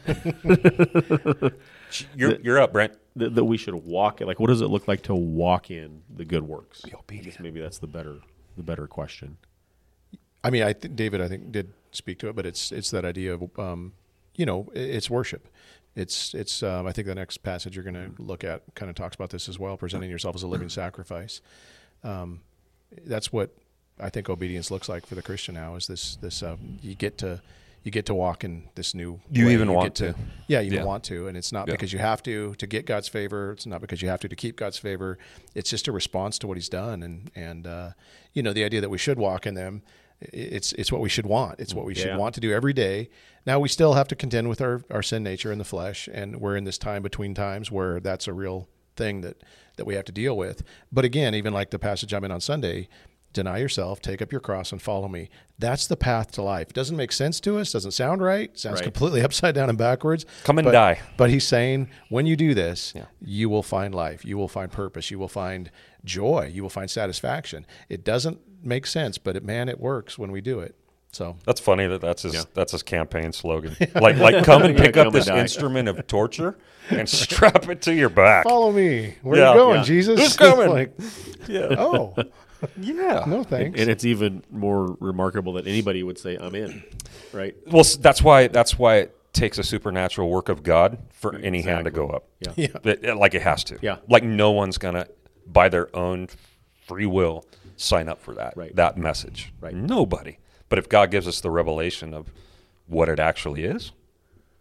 [2.16, 2.94] you're you're up, Brent.
[3.16, 4.26] that, that we should walk in?
[4.26, 6.80] Like what does it look like to walk in the good works?
[6.82, 7.26] Be obedient.
[7.26, 8.18] I guess maybe that's the better
[8.56, 9.36] the better question.
[10.42, 13.04] I mean, I th- David, I think did speak to it, but it's it's that
[13.04, 13.92] idea of, um,
[14.34, 15.48] you know, i- it's worship.
[15.96, 16.62] It's it's.
[16.62, 19.30] Um, I think the next passage you're going to look at kind of talks about
[19.30, 21.40] this as well, presenting yourself as a living sacrifice.
[22.02, 22.40] Um,
[23.06, 23.56] that's what
[24.00, 25.76] I think obedience looks like for the Christian now.
[25.76, 27.40] Is this this um, you get to
[27.84, 29.20] you get to walk in this new.
[29.30, 29.52] You way.
[29.52, 30.14] even get want to.
[30.48, 30.84] Yeah, you Yeah.
[30.84, 31.74] want to, and it's not Yeah.
[31.74, 33.52] because you have to to get God's favor.
[33.52, 35.18] It's not because you have to to keep God's favor.
[35.54, 37.90] It's just a response to what He's done, and and uh,
[38.32, 39.82] you know the idea that we should walk in them.
[40.20, 41.60] It's it's what we should want.
[41.60, 42.16] It's what we should Yeah.
[42.16, 43.10] want to do every day.
[43.46, 46.40] Now we still have to contend with our, our sin nature in the flesh, and
[46.40, 49.42] we're in this time between times where that's a real thing that
[49.76, 50.62] that we have to deal with.
[50.90, 52.88] But again, even like the passage I'm in on Sunday,
[53.34, 55.28] deny yourself, take up your cross, and follow me.
[55.58, 56.72] That's the path to life.
[56.72, 57.72] Doesn't make sense to us.
[57.72, 58.58] Doesn't sound right.
[58.58, 58.84] Sounds Right.
[58.84, 60.24] completely upside down and backwards.
[60.44, 61.00] Come and But- die.
[61.18, 63.04] But he's saying when you do this, Yeah.
[63.20, 64.24] you will find life.
[64.24, 65.10] You will find purpose.
[65.10, 65.70] You will find
[66.04, 66.50] joy.
[66.52, 67.66] You will find satisfaction.
[67.90, 70.74] It doesn't make sense, but it, man, it works when we do it.
[71.12, 73.76] So That's funny that that's his that's his campaign slogan.
[73.94, 75.38] Like like come and Yeah, pick come up this die.
[75.38, 76.58] instrument of torture
[76.90, 78.42] and strap it to your back.
[78.42, 79.14] follow me.
[79.22, 79.50] Where Yeah.
[79.50, 79.82] are you going, Yeah.
[79.84, 80.18] Jesus?
[80.18, 80.70] Who's coming?
[80.70, 80.92] like,
[81.46, 81.76] Yeah.
[81.78, 82.14] oh,
[82.80, 83.24] Yeah.
[83.26, 83.80] no thanks.
[83.80, 86.82] And it's even more remarkable that anybody would say, "I'm in,"
[87.32, 87.54] right?
[87.66, 91.86] Well, that's why that's why it takes a supernatural work of God for any hand
[91.86, 92.28] to go up.
[92.40, 92.52] Yeah.
[92.56, 92.66] yeah.
[92.84, 93.78] It- it- like it has to.
[93.82, 93.96] Yeah.
[94.08, 95.06] Like no one's gonna
[95.46, 96.28] by their own
[96.86, 97.44] free will
[97.76, 98.74] sign up for that Right.
[98.76, 99.52] that message.
[99.60, 99.74] Right.
[99.74, 100.38] Nobody.
[100.68, 102.32] But if God gives us the revelation of
[102.86, 103.92] what it actually is,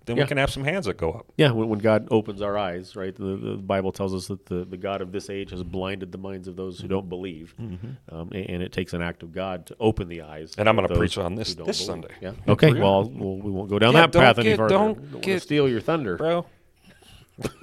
[0.06, 0.24] then Yeah.
[0.24, 1.26] we can have some hands that go up.
[1.38, 3.16] Yeah, when, when God opens our eyes, right?
[3.16, 6.18] The, the Bible tells us that the, the God of this age has blinded the
[6.18, 7.98] minds of those who don't believe, um,
[8.32, 10.52] and, and it takes an act of God to open the eyes.
[10.52, 10.60] Mm-hmm.
[10.62, 11.76] And I'm gonna preach on this this believe.
[11.76, 12.13] Sunday.
[12.22, 12.34] Yeah.
[12.48, 12.74] Okay.
[12.74, 14.70] Well, we'll, we won't go down Yeah, that don't path any get- further.
[14.76, 16.46] don't wanna get- steal your thunder, Bro.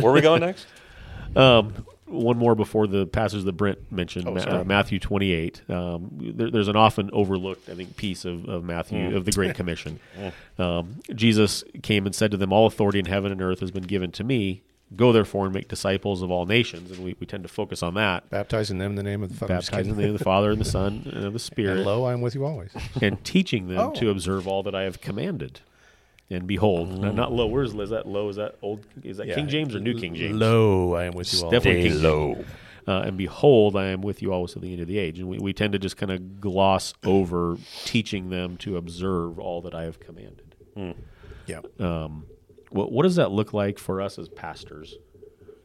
[0.00, 0.66] Where are we going next?
[1.36, 1.74] Um,
[2.14, 5.62] one more before the passage that Brent mentioned, Oh, Ma- uh, Matthew 28.
[5.68, 9.16] Um, there, there's an often overlooked, I think, piece of, of Matthew, Mm.
[9.16, 10.00] of the Great Commission.
[10.58, 13.82] Um, Jesus came and said to them, All authority in heaven and earth has been
[13.82, 14.62] given to me.
[14.94, 16.92] Go therefore and make disciples of all nations.
[16.92, 18.30] And we, we tend to focus on that.
[18.30, 19.54] Baptizing them in the name of the Father.
[19.54, 21.40] I'm Baptizing in the name of the Father and the Son and of the And
[21.40, 22.70] Spirit, lo, I'm with you always.
[23.02, 23.92] and teaching them Oh.
[23.94, 25.60] to observe all that I have commanded.
[26.30, 26.98] And behold, Mm.
[27.00, 27.46] not, not lo.
[27.46, 28.06] Where's is that?
[28.06, 28.28] low?
[28.28, 28.86] is that old?
[29.02, 29.34] Is that Yeah.
[29.34, 30.34] King James or New King James?
[30.34, 31.50] Low, I am with you all.
[31.50, 32.44] Definitely King low.
[32.88, 35.18] uh, and behold, I am with you always to the end of the age.
[35.18, 39.60] And we, we tend to just kind of gloss over teaching them to observe all
[39.62, 40.54] that I have commanded.
[41.46, 41.60] Yeah.
[41.78, 42.24] Um,
[42.70, 44.96] what, what does that look like for us as pastors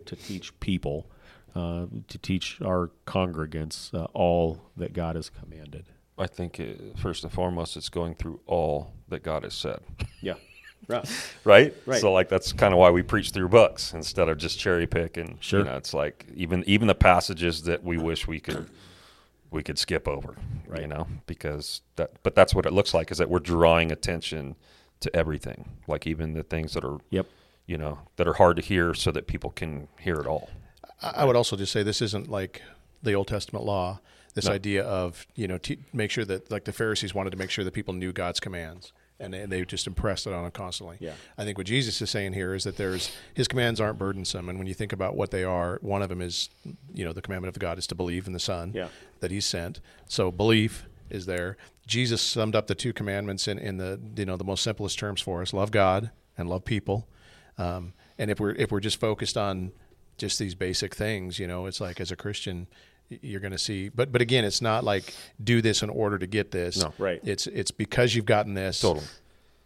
[0.05, 1.09] to teach people,
[1.55, 5.85] uh, to teach our congregants uh, all that God has commanded?
[6.17, 9.79] I think uh, first and foremost, it's going through all that God has said.
[10.21, 10.33] Yeah.
[10.87, 11.07] Right.
[11.43, 11.73] right?
[11.85, 12.01] Right.
[12.01, 15.17] So like that's kind of why we preach through books instead of just cherry pick
[15.17, 15.59] and Sure.
[15.59, 18.69] you know, it's like even even the passages that we wish we could
[19.51, 20.35] we could skip over,
[20.67, 20.81] right.
[20.81, 24.55] you know, because that but that's what it looks like is that we're drawing attention
[25.01, 27.27] to everything, like even the things that are Yep.
[27.67, 30.49] you know that are hard to hear so that people can hear it all.
[31.01, 32.61] I I would also just say this isn't like
[33.03, 33.99] the Old Testament law.
[34.35, 37.49] This idea of you know te- make sure that like the Pharisees wanted to make
[37.49, 40.97] sure that people knew God's commands, and they, they just impressed it on them constantly.
[40.99, 41.13] Yeah.
[41.38, 44.58] I think what Jesus is saying here is that there's His commands aren't burdensome, and
[44.58, 46.49] when you think about what they are, one of them is
[46.93, 48.88] you know the commandment of God is to believe in the Son Yeah.
[49.19, 49.79] that He sent.
[50.08, 51.58] So belief is there.
[51.88, 55.21] Jesus summed up the two commandments in, in the you know the most simplest terms
[55.21, 57.08] for us: love God and love people.
[57.58, 59.71] Um, and if we're if we're just focused on
[60.17, 62.67] just these basic things, you know, it's like as a Christian,
[63.09, 63.89] you're going to see.
[63.89, 66.77] But but again, it's not like do this in order to get this.
[66.77, 66.93] No.
[66.97, 67.19] Right.
[67.23, 68.81] It's it's because you've gotten this.
[68.81, 69.05] Totally.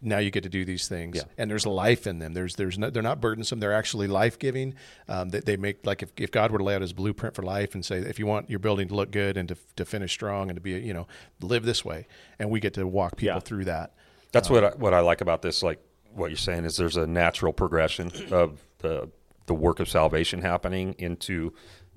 [0.06, 1.24] Now you get to do these things, Yeah.
[1.38, 2.34] and there's life in them.
[2.34, 3.62] There's there's no, they're not burdensome.
[3.62, 4.76] They're actually life giving.
[5.08, 7.42] Um, they, they make like if, if God were to lay out His blueprint for
[7.42, 10.12] life and say if you want your building to look good and to, to finish
[10.12, 11.08] strong and to be you know
[11.42, 12.06] live this way,
[12.38, 13.40] and we get to walk people Yeah.
[13.40, 13.94] through that.
[14.34, 15.64] That's what I, what I like about this.
[15.64, 15.80] Like
[16.14, 19.10] what you're saying is there's a natural progression of the
[19.46, 21.54] the work of salvation happening into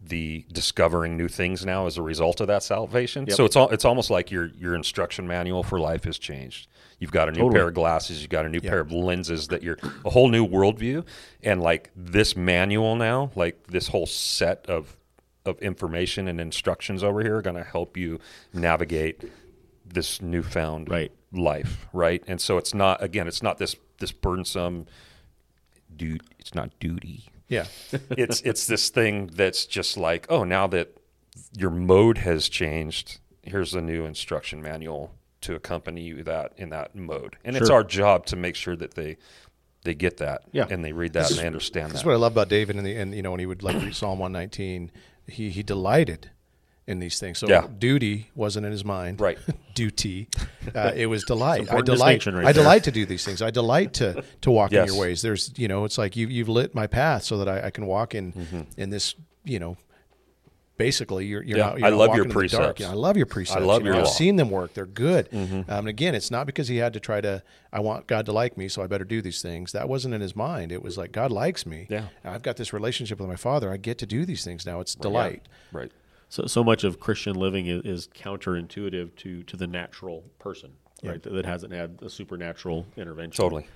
[0.08, 3.26] the discovering new things now as a result of that salvation.
[3.26, 3.36] Yep.
[3.36, 6.68] So it's all it's almost like your your instruction manual for life has changed.
[6.98, 7.54] You've got a new Totally.
[7.54, 8.20] pair of glasses.
[8.22, 11.04] You've got a new pair of lenses that you're a whole new worldview.
[11.42, 14.96] And like this manual now, like this whole set of
[15.44, 18.18] of information and instructions over here are going to help you
[18.52, 19.22] navigate
[19.84, 21.12] this newfound Right.
[21.32, 22.22] life, right?
[22.26, 24.86] And so it's not again, it's not this this burdensome
[25.94, 26.22] dude.
[26.38, 27.26] It's not duty.
[27.48, 27.66] Yeah,
[28.10, 30.96] It's it's this thing that's just like, oh, now that
[31.56, 36.94] your mode has changed, here's a new instruction manual to accompany you that in that
[36.96, 37.36] mode.
[37.44, 39.16] And it's our job to make sure that they
[39.84, 40.66] they get that Yeah.
[40.68, 42.06] and they read that and they understand That's that.
[42.08, 43.94] what I love about David, and the and you know when he would like read
[43.94, 44.90] Psalm one nineteen,
[45.28, 46.30] he he delighted
[46.86, 47.38] in these things.
[47.38, 47.66] So Yeah.
[47.78, 49.38] duty wasn't in his mind, Right.
[49.74, 50.28] Duty,
[50.74, 51.70] uh, it was delight.
[51.70, 52.24] I delight.
[52.26, 53.42] right I delight to do these things.
[53.42, 54.88] I delight to to walk Yes.
[54.88, 55.20] in your ways.
[55.22, 57.86] There's you know it's like you you've lit my path so that I, I can
[57.86, 58.60] walk in Mm-hmm.
[58.76, 59.76] in this you know.
[60.78, 61.78] Basically, you're, you're Yeah, not.
[61.78, 62.82] You're I love your precepts.
[62.82, 63.56] Know, I love your precepts.
[63.56, 64.10] I love you know, your I've law.
[64.10, 64.16] Mm-hmm.
[64.18, 64.74] seen them work.
[64.74, 65.26] They're good.
[65.32, 67.42] Um, and again, it's not because he had to try to.
[67.72, 69.72] I want God to like me, so I better do these things.
[69.72, 70.72] That wasn't in his mind.
[70.72, 71.86] It was like God likes me.
[71.88, 72.08] Yeah.
[72.24, 73.72] I've got this relationship with my Father.
[73.72, 74.80] I get to do these things now.
[74.80, 75.48] It's delight.
[75.72, 75.90] Right.
[76.28, 80.72] So, so much of Christian living is, is counterintuitive to, to the natural person,
[81.04, 81.22] right?
[81.22, 83.42] That, that hasn't had a supernatural intervention.
[83.42, 83.66] Totally.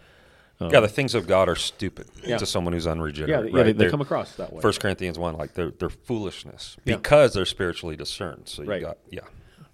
[0.61, 2.37] yeah, the things of God are stupid Yeah.
[2.39, 3.31] to someone who's unregenerate.
[3.31, 3.65] yeah right?
[3.67, 4.61] they, they They're- come across that way.
[4.61, 6.97] First Corinthians one, like they're they're foolishness Yeah.
[6.97, 8.49] because they're spiritually discerned.
[8.49, 8.83] So you Right.
[8.83, 9.21] got yeah,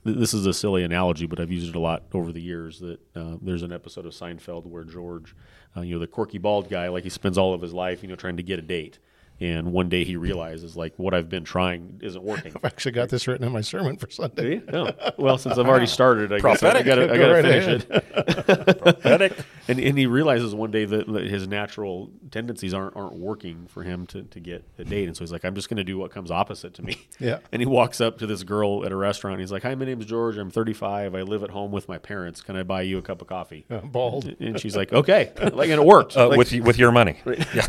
[0.05, 2.79] This is a silly analogy, but I've used it a lot over the years.
[2.81, 5.35] That uh, there's an episode of Seinfeld where George,
[5.77, 8.09] uh, you know, the quirky bald guy, like he spends all of his life, you
[8.09, 8.99] know, trying to get a date.
[9.41, 12.53] And one day he realizes like what I've been trying isn't working.
[12.57, 14.61] I've actually got this written in my sermon for Sunday.
[14.61, 14.65] See?
[14.73, 14.93] No.
[15.19, 16.87] Well, since I've already started, I guess I Prophetic.
[16.87, 18.67] got to I Go got to right finish ahead.
[18.69, 18.79] it.
[18.83, 19.33] Prophetic.
[19.69, 23.83] And, and he realizes one day that, that his natural tendencies aren't aren't working for
[23.83, 25.99] him to, to get a date, and so he's like, "I'm just going to do
[25.99, 27.39] what comes opposite to me." Yeah.
[27.51, 29.41] And he walks up to this girl at a restaurant.
[29.41, 30.37] He's like, "Hi, my name's George.
[30.39, 31.17] I'm 35.
[31.17, 32.43] I live at home with my parents.
[32.43, 34.37] Can I buy you a cup of coffee?" Bald.
[34.39, 36.17] And she's like, "Okay." Like, and it worked.
[36.17, 37.17] Uh, Like, with with your money.
[37.27, 37.67] Yeah.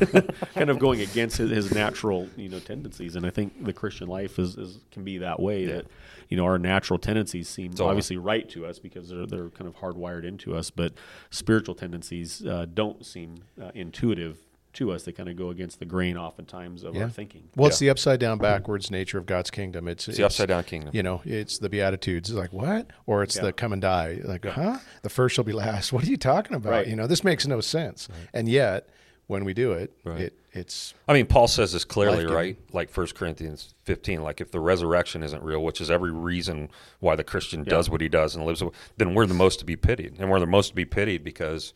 [0.54, 4.08] kind of going against his, his natural you know tendencies and i think the christian
[4.08, 5.86] life is, is can be that way that
[6.30, 9.68] you know our natural tendencies seem all- obviously right to us because they're, they're kind
[9.68, 10.94] of hardwired into us but
[11.30, 14.38] spiritual tendencies uh, don't seem uh, intuitive
[14.74, 17.80] to us they kind of go against the grain oftentimes of our thinking Well, it's
[17.80, 19.88] the upside down, backwards nature of God's kingdom.
[19.88, 20.92] It's, It's the upside down kingdom.
[20.94, 22.30] You know, it's the Beatitudes.
[22.30, 22.86] It's like what?
[23.08, 23.44] Or it's Yeah.
[23.46, 24.20] the come and die.
[24.24, 24.78] Like, huh?
[25.02, 25.92] The first shall be last.
[25.94, 26.70] What are you talking about?
[26.70, 26.88] Right.
[26.88, 28.08] You know, this makes no sense.
[28.36, 28.88] And yet,
[29.28, 30.22] when we do it, Right.
[30.22, 32.36] it it's I mean, Paul says this clearly, Life-giving.
[32.36, 32.58] right?
[32.74, 37.16] Like 1 Corinthians 15, like if the resurrection isn't real, which is every reason why
[37.16, 38.64] the Christian does what he does and lives,
[38.98, 40.16] then we're the most to be pitied.
[40.20, 41.74] And we're the most to be pitied because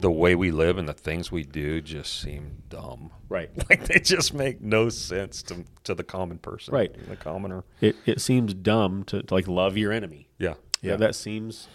[0.00, 3.10] the way we live and the things we do just seem dumb.
[3.28, 6.72] right Like they just make no sense to, to the common person.
[6.74, 6.92] Right.
[7.08, 7.64] The commoner.
[7.80, 10.54] it, it seems dumb to, to like love your enemy Yeah.
[10.80, 11.68] yeah, that seems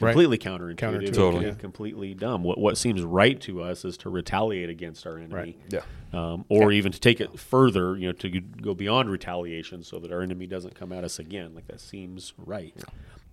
[0.00, 0.12] Right.
[0.12, 1.48] completely counterintuitive, Counterintuitive, Totally.
[1.48, 2.42] and completely dumb.
[2.42, 5.58] What what seems right to us is to retaliate against our enemy, Right.
[5.70, 5.80] Yeah.
[6.12, 10.10] um, or even to take it further, you know, to go beyond retaliation, so that
[10.10, 11.54] our enemy doesn't come at us again.
[11.54, 12.74] Like that seems right.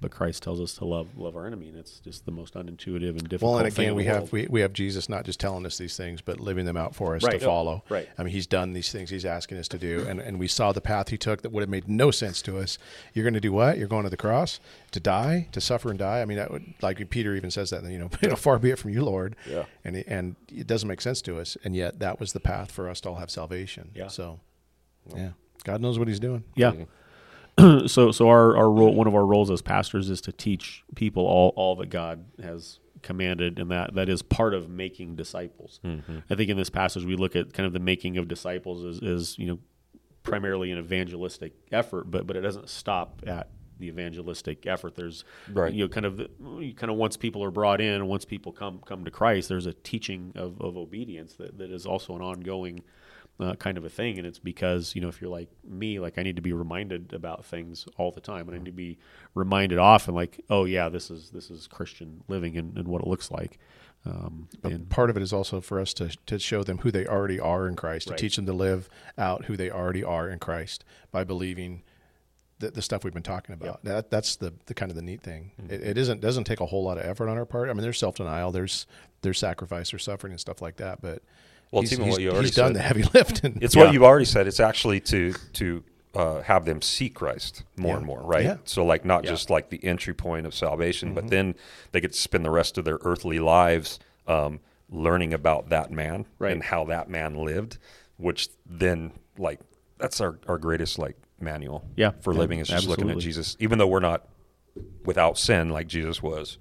[0.01, 3.09] But Christ tells us to love love our enemy, and it's just the most unintuitive
[3.09, 3.55] and difficult.
[3.55, 3.65] well.
[3.65, 5.77] And thing again, in we the have we, we have Jesus not just telling us
[5.77, 7.37] these things, but living them out for us Right.
[7.39, 7.83] to follow.
[7.89, 8.07] Right.
[8.17, 10.71] I mean, He's done these things He's asking us to do, and and we saw
[10.71, 12.77] the path He took that would have made no sense to us.
[13.13, 13.77] You're going to do what?
[13.77, 16.21] You're going to the cross to die, to suffer and die.
[16.21, 17.83] I mean, that would like Peter even says that.
[17.89, 19.35] You know, far be it from you, Lord.
[19.49, 19.65] Yeah.
[19.83, 22.71] And he- and it doesn't make sense to us, and yet that was the path
[22.71, 23.91] for us to all have salvation.
[23.93, 24.07] Yeah.
[24.07, 24.39] So,
[25.13, 25.31] yeah,
[25.65, 26.43] God knows what He's doing.
[26.55, 26.71] Yeah.
[26.71, 26.83] Mm-hmm.
[27.87, 31.25] so so our, our role one of our roles as pastors is to teach people
[31.25, 35.79] all, all that God has commanded and that that is part of making disciples.
[35.83, 36.19] Mm-hmm.
[36.29, 39.03] I think in this passage we look at kind of the making of disciples as,
[39.03, 39.59] as you know
[40.23, 44.95] primarily an evangelistic effort, but but it doesn't stop at the evangelistic effort.
[44.95, 45.73] There's Right.
[45.73, 46.29] you know kind of the,
[46.75, 49.65] kind of once people are brought in and once people come come to Christ, there's
[49.65, 52.83] a teaching of, of obedience that, that is also an ongoing
[53.39, 54.17] uh, kind of a thing.
[54.17, 57.13] And it's because, you know, if you're like me, like I need to be reminded
[57.13, 58.47] about things all the time.
[58.47, 58.97] And I need to be
[59.33, 63.07] reminded often like, oh yeah, this is, this is Christian living and, and what it
[63.07, 63.59] looks like.
[64.05, 67.05] Um, and part of it is also for us to, to show them who they
[67.05, 68.17] already are in Christ, Right.
[68.17, 71.83] to teach them to live out who they already are in Christ by believing
[72.59, 73.83] the, the stuff we've been talking about.
[73.83, 75.51] That that's the, the kind of the neat thing.
[75.61, 75.73] Mm-hmm.
[75.73, 77.69] It, it isn't doesn't take a whole lot of effort on our part.
[77.69, 78.85] I mean, there's self denial, there's
[79.21, 81.01] there's sacrifice, there's suffering and stuff like that.
[81.01, 81.21] But
[81.71, 82.75] Well, it's he's, even he's- what you already he's done said.
[82.75, 83.59] the heavy lifting.
[83.61, 83.83] It's Yeah.
[83.85, 84.47] what you've already said.
[84.47, 85.83] It's actually to to
[86.15, 87.97] uh, have them see Christ more Yeah.
[87.97, 88.43] and more, right?
[88.43, 88.57] Yeah.
[88.63, 89.29] So like not Yeah.
[89.31, 91.15] just like the entry point of salvation, Mm-hmm.
[91.15, 91.55] but then
[91.91, 96.25] they get to spend the rest of their earthly lives um, learning about that man
[96.39, 96.51] Right.
[96.51, 97.77] and how that man lived,
[98.17, 99.59] which then like
[99.99, 102.11] that's our, our greatest like manual Yeah.
[102.21, 103.19] for Yeah, living is just looking at.
[103.19, 104.27] Jesus, even though we're not
[105.05, 106.57] without sin like Jesus was.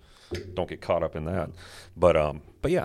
[0.55, 1.49] Don't get caught up in that.
[1.97, 2.85] But um but yeah.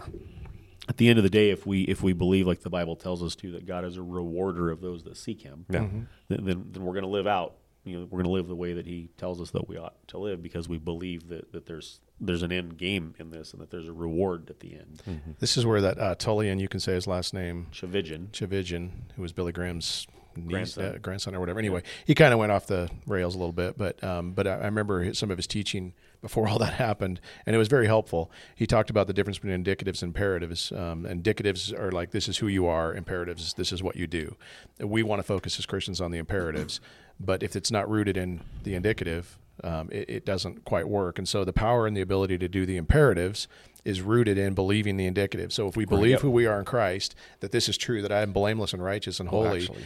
[0.89, 3.23] At the end of the day, if we, if we believe like the Bible tells
[3.23, 5.79] us to, that God is a rewarder of those that seek him, Yeah.
[6.27, 8.55] then, then, then we're going to live out, you know, we're going to live the
[8.55, 11.65] way that he tells us that we ought to live because we believe that, that
[11.67, 15.01] there's, there's an end game in this and that there's a reward at the end.
[15.39, 18.27] this is where that uh, Tullian, you can say his last name, Tchividjian.
[18.31, 20.85] Tchividjian, who was Billy Graham's niece, Grandson.
[20.85, 21.59] uh, grandson or whatever.
[21.59, 24.53] Anyway, he kind of went off the rails a little bit, but um, but I,
[24.55, 25.93] I remember some of his teaching
[26.23, 28.31] before all that happened, and it was very helpful.
[28.55, 30.71] He talked about the difference between indicatives and imperatives.
[30.71, 32.95] Um, indicatives are like this is who you are.
[32.95, 34.35] Imperatives, this is what you do.
[34.79, 36.79] We want to focus as Christians on the imperatives,
[37.19, 41.19] but if it's not rooted in the indicative, um, it, it doesn't quite work.
[41.19, 43.47] And so the power and the ability to do the imperatives
[43.85, 45.51] is rooted in believing the indicative.
[45.51, 46.21] So if we believe Yep.
[46.21, 49.19] who we are in Christ, that this is true, that I am blameless and righteous
[49.19, 49.83] and holy, actually,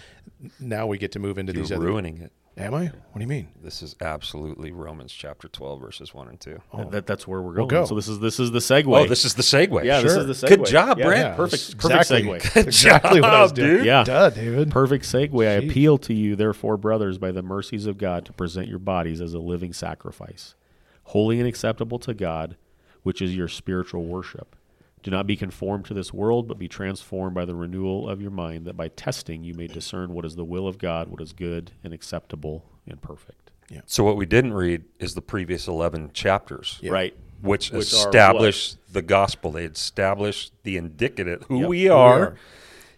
[0.60, 1.84] now we get to move into these other.
[1.84, 2.32] ruining it.
[2.58, 2.86] Am I?
[2.86, 3.50] What do you mean?
[3.62, 6.60] This is absolutely Romans chapter 12 verses 1 and 2.
[6.76, 7.68] That- That, that's where we're going.
[7.68, 7.86] go.
[7.86, 8.98] So this is this is the segue.
[8.98, 9.84] Oh, this is the segue.
[9.84, 10.50] yeah, this is the segue.
[10.50, 11.22] Good job, Yeah, Brent.
[11.28, 12.68] yeah, perfect, That's perfect exactly- segue.
[12.68, 13.78] exactly what I was job, doing.
[13.78, 13.86] dude.
[13.86, 14.04] Yeah.
[14.04, 14.72] Duh, David.
[14.72, 15.48] Perfect segue.
[15.48, 19.22] I appeal to you, therefore, brothers, by the mercies of God, to present your bodies
[19.22, 20.56] as a living sacrifice,
[21.04, 22.58] holy and acceptable to God,
[23.04, 24.56] which is your spiritual worship.
[25.04, 28.32] Do not be conformed to this world, but be transformed by the renewal of your
[28.32, 31.34] mind, that by testing you may discern what is the will of God, what is
[31.34, 33.52] good and acceptable and perfect.
[33.70, 33.82] Yeah.
[33.86, 37.14] So what we didn't read is the previous 11 chapters, Right.
[37.42, 39.52] which, Which are established the gospel.
[39.52, 41.68] They established the indicative, who Yep.
[41.70, 42.36] we Who we are, are.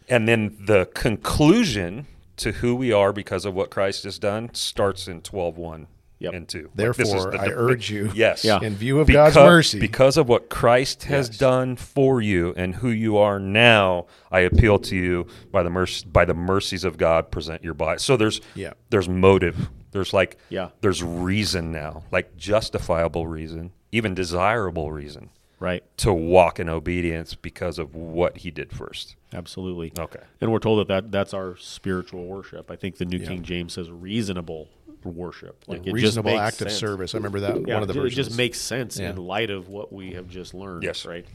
[0.08, 5.08] and then the conclusion to who we are because of what Christ has done starts
[5.08, 5.88] in 12:1
[6.20, 6.34] Yep.
[6.34, 6.60] and 2.
[6.64, 8.60] Like, Therefore, this is the I urge you, yes, Yeah.
[8.62, 11.38] in view of because, God's mercy, because of what Christ has Yes.
[11.38, 16.06] done for you and who you are now, I appeal to you by the mercy
[16.12, 17.32] by the mercies of God.
[17.32, 18.00] Present your body.
[18.00, 18.74] So there's Yeah.
[18.90, 19.70] there's motive.
[19.92, 20.70] There's like Yeah.
[20.82, 25.84] there's reason now, like justifiable reason, even desirable reason Right.
[25.98, 29.16] to walk in obedience because of what He did first.
[29.34, 29.92] Absolutely.
[29.98, 30.20] Okay.
[30.42, 32.70] And we're told that, that that's our spiritual worship.
[32.72, 34.68] I think the New King James says reasonable
[35.06, 35.64] worship.
[35.68, 37.14] Like it just reasonable makes act of service.
[37.16, 38.28] I remember that Yeah, one of the ju- it versions.
[38.28, 39.12] just makes sense Yeah.
[39.12, 40.84] in light of what we have just learned.
[40.84, 41.06] Yes.
[41.06, 41.26] Right.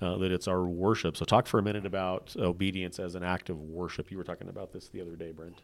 [0.00, 1.16] Uh, that it's our worship.
[1.16, 4.10] So talk for a minute about obedience as an act of worship.
[4.10, 5.54] You were talking about this the other day, Brent.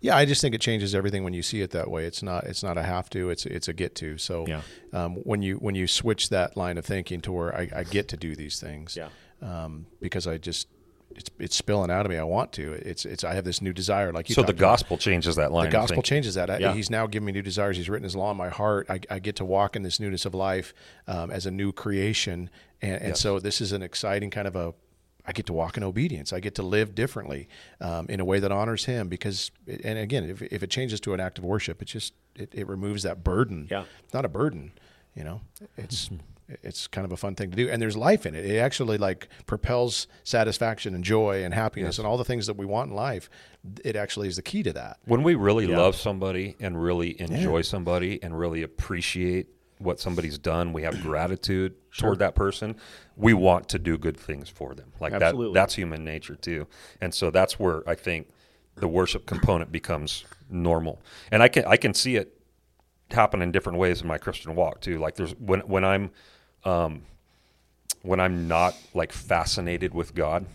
[0.00, 2.04] Yeah, I just think it changes everything when you see it that way.
[2.06, 3.28] It's not it's not a have to.
[3.30, 4.16] It's it's a get to.
[4.18, 4.60] So Yeah.
[4.92, 8.08] um, when you when you switch that line of thinking to where I, I get
[8.08, 9.08] to do these things, Yeah.
[9.42, 10.68] um, because I just
[11.14, 12.18] it's it's spilling out of me.
[12.18, 12.72] I want to.
[12.72, 14.12] It's it's I have this new desire.
[14.12, 14.70] Like you So the talked about.
[14.72, 15.66] gospel changes that line.
[15.66, 16.50] The gospel changes that.
[16.50, 16.74] I- Yeah.
[16.74, 17.76] He's now giving me new desires.
[17.76, 18.86] He's written His law in my heart.
[18.90, 20.74] I, I get to walk in this newness of life
[21.06, 22.50] um, as a new creation,
[22.82, 23.20] and, and Yes.
[23.20, 24.74] so this is an exciting kind of a.
[25.28, 26.32] I get to walk in obedience.
[26.32, 27.48] I get to live differently
[27.80, 29.08] um, in a way that honors Him.
[29.08, 29.50] Because,
[29.82, 32.68] and again, if, if it changes to an act of worship, it just it, it
[32.68, 33.66] removes that burden.
[33.68, 33.84] Yeah.
[34.04, 34.70] it's not a burden.
[35.16, 35.40] You know,
[35.76, 36.10] it's
[36.62, 38.44] it's kind of a fun thing to do, and there's life in it.
[38.46, 42.64] It actually like propels satisfaction and joy and happiness and all the things that we
[42.66, 43.28] want in life.
[43.84, 44.98] It actually is the key to that.
[45.06, 45.78] When we really Yeah.
[45.78, 51.74] love somebody and really enjoy somebody and really appreciate what somebody's done, we have gratitude
[51.98, 52.76] toward that person.
[53.16, 54.92] We want to do good things for them.
[55.00, 55.54] Like Absolutely.
[55.54, 56.66] that that's human nature too.
[57.00, 58.28] And so that's where I think
[58.76, 61.02] the worship component becomes normal.
[61.32, 62.32] And I can I can see it
[63.10, 64.98] happen in different ways in my Christian walk too.
[64.98, 66.10] Like there's when when I'm
[66.66, 67.02] um,
[68.02, 70.46] when I'm not like fascinated with God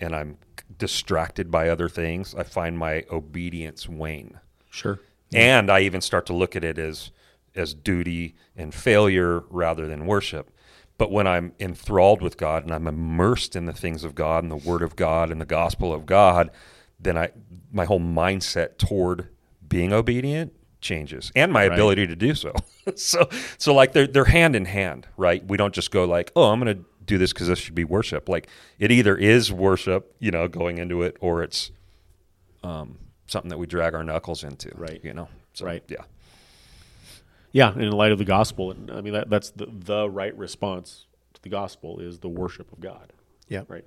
[0.00, 0.36] and I'm
[0.76, 4.40] distracted by other things, I find my obedience wane.
[4.68, 4.98] Sure.
[5.32, 7.10] And I even start to look at it as
[7.56, 10.50] as duty and failure rather than worship.
[10.98, 14.50] But when I'm enthralled with God and I'm immersed in the things of God and
[14.50, 16.50] the word of God and the gospel of God,
[16.98, 17.30] then I
[17.72, 19.28] my whole mindset toward
[19.66, 20.52] being obedient
[20.84, 21.72] changes and my Right.
[21.72, 22.52] ability to do so.
[22.94, 23.28] so
[23.58, 25.44] so like they're they're hand in hand, right?
[25.44, 27.84] We don't just go like, "Oh, I'm going to do this cuz this should be
[27.84, 31.70] worship." Like it either is worship, you know, going into it or it's
[32.62, 35.00] um, something that we drag our knuckles into, Right.
[35.02, 35.82] You know, so, Right.
[35.88, 36.04] Yeah,
[37.52, 41.06] Yeah, and in light of the gospel, I mean that, that's the the right response
[41.34, 43.12] to the gospel is the worship of God.
[43.48, 43.62] Yeah.
[43.68, 43.84] Right.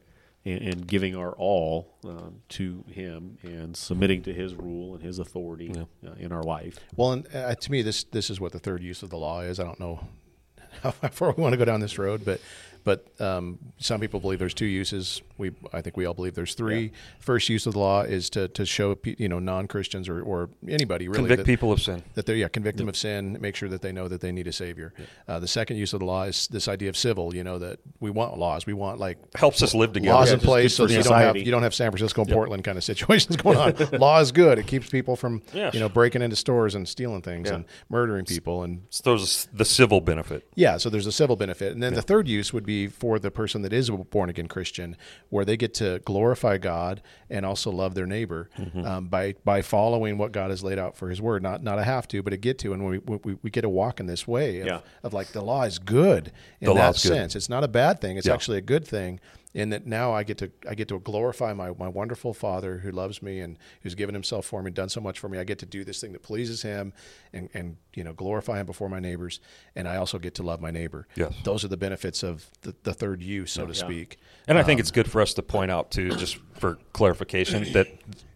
[0.48, 5.20] And, and giving our all um, to Him and submitting to His rule and His
[5.20, 6.80] authority uh, in our life.
[6.95, 9.41] Well, and uh, to me, this this is what the third use of the law
[9.41, 9.60] is.
[9.60, 10.08] I don't know
[10.84, 12.39] how far we want to go down this road, but
[12.88, 15.22] but um, some people believe there's two uses.
[15.38, 16.94] We I think we all believe there's three.
[17.20, 20.50] First use of the law is to to show you know non Christians or, or
[20.68, 22.02] anybody really convict that, people of sin.
[22.16, 24.48] that they're yeah convict them of sin, make sure that they know that they need
[24.48, 24.94] a savior.
[25.28, 27.36] Uh, the second use of the law is this idea of civil.
[27.36, 28.66] You know that we want laws.
[28.66, 30.16] We want like Helps us live together.
[30.16, 32.32] laws Yeah, in place so that you don't have you don't have San Francisco and
[32.32, 33.76] Portland kind of situations going on.
[34.00, 34.58] Law is good.
[34.60, 35.74] It keeps people from Yes.
[35.74, 37.56] you know breaking into stores and stealing things Yeah.
[37.58, 40.48] and murdering people and So there's the civil benefit.
[40.56, 40.78] yeah.
[40.78, 43.64] So there's a civil benefit, and then the third use would be for the person
[43.64, 44.96] that is a born again Christian,
[45.30, 47.02] where they get to glorify God
[47.32, 48.86] and also love their neighbor Mm-hmm.
[48.86, 51.42] um, by by following what God has laid out for His Word.
[51.42, 53.70] Not not a have to, but a get to, and we we, we get to
[53.70, 54.80] walk in this way of, Yeah.
[55.02, 57.10] of like the law is good in The that law's good.
[57.14, 57.36] sense.
[57.36, 58.18] It's not a bad thing.
[58.18, 58.34] It's Yeah.
[58.34, 59.20] actually a good thing.
[59.54, 62.92] In that now I get to I get to glorify my, my wonderful Father who
[62.92, 65.40] loves me and who's given Himself for me, done so much for me.
[65.40, 66.94] I get to do this thing that pleases Him,
[67.34, 69.39] and and you know glorify Him before my neighbors,
[69.76, 71.08] and I also get to love my neighbor.
[71.16, 71.34] Yes.
[71.43, 73.80] those are the benefits of the, the third use, so to Yeah.
[73.80, 74.20] speak.
[74.48, 77.74] And I think it's um, good for us to point out too, just for clarification,
[77.74, 77.88] that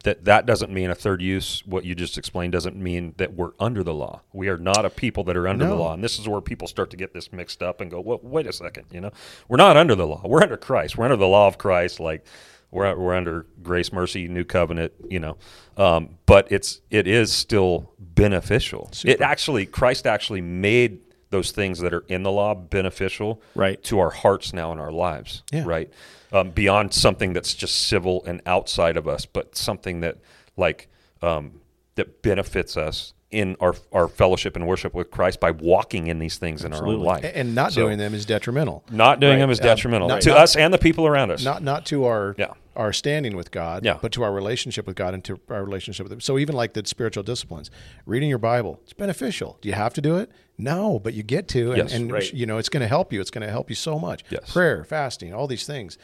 [0.04, 1.62] that that doesn't mean a third use.
[1.66, 4.22] What you just explained doesn't mean that we're under the law.
[4.34, 6.68] We are not a people that are under the law, and this is where people
[6.68, 9.12] start to get this mixed up and go, "Well, wait a second, you know,
[9.48, 10.22] we're not under the law.
[10.26, 10.98] We're under Christ.
[10.98, 12.00] We're under the law of Christ.
[12.00, 12.26] Like
[12.72, 14.94] we're we're under grace, mercy, new covenant.
[15.10, 15.38] You know,
[15.78, 18.90] um, but it's it is still beneficial.
[19.06, 21.00] It actually Christ actually made
[21.30, 23.82] those things that are in the law beneficial Right.
[23.86, 25.64] to our hearts now in our lives, Yeah.
[25.66, 25.90] right?
[26.34, 30.18] Um, beyond something that's just civil and outside of us, but something that
[30.58, 30.90] like
[31.22, 31.62] um,
[31.96, 36.38] that benefits us in our our fellowship and worship with Christ by walking in these
[36.38, 38.84] things in our own life, And not So, doing them is detrimental.
[38.92, 39.40] not doing Right.
[39.40, 41.44] them is Um, detrimental not- to not- us and the people around us.
[41.44, 42.48] Not not to our Yeah.
[42.76, 43.98] our standing with God, Yeah.
[44.02, 46.22] but to our relationship with God and to our relationship with them.
[46.22, 47.70] So even like the spiritual disciplines,
[48.06, 49.58] reading your Bible, it's beneficial.
[49.62, 50.30] Do you have to do it?
[50.58, 51.94] No, but you get to, and, Yes.
[51.94, 52.34] and Right.
[52.34, 53.20] you know it's going to help you.
[53.20, 54.24] It's going to help you so much.
[54.30, 54.52] Yes.
[54.52, 55.98] Prayer, fasting, all these things.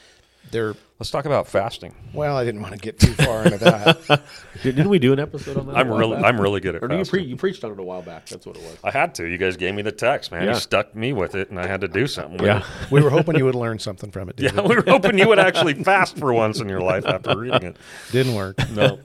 [0.52, 1.94] They're Let's talk about fasting.
[2.12, 2.36] well.
[2.38, 4.24] I didn't want to get too far into that.
[4.64, 5.76] Did, didn't we do an episode on that?
[5.76, 6.26] a I'm really, back?
[6.26, 7.12] I'm really good at Or you, fasting.
[7.12, 8.26] pre- you preached on it a while back.
[8.26, 8.78] That's what it was.
[8.84, 9.26] I had to.
[9.28, 10.44] You guys gave me the text, man.
[10.46, 10.54] Yeah.
[10.54, 12.44] You stuck me with it, and I had to do something.
[12.44, 12.66] Yeah.
[12.90, 14.40] we were hoping you would learn something from it.
[14.40, 14.70] Yeah, David.
[14.70, 17.78] we were hoping you would actually fast for once in your life after reading it.
[18.12, 18.58] didn't work.
[18.72, 18.98] No.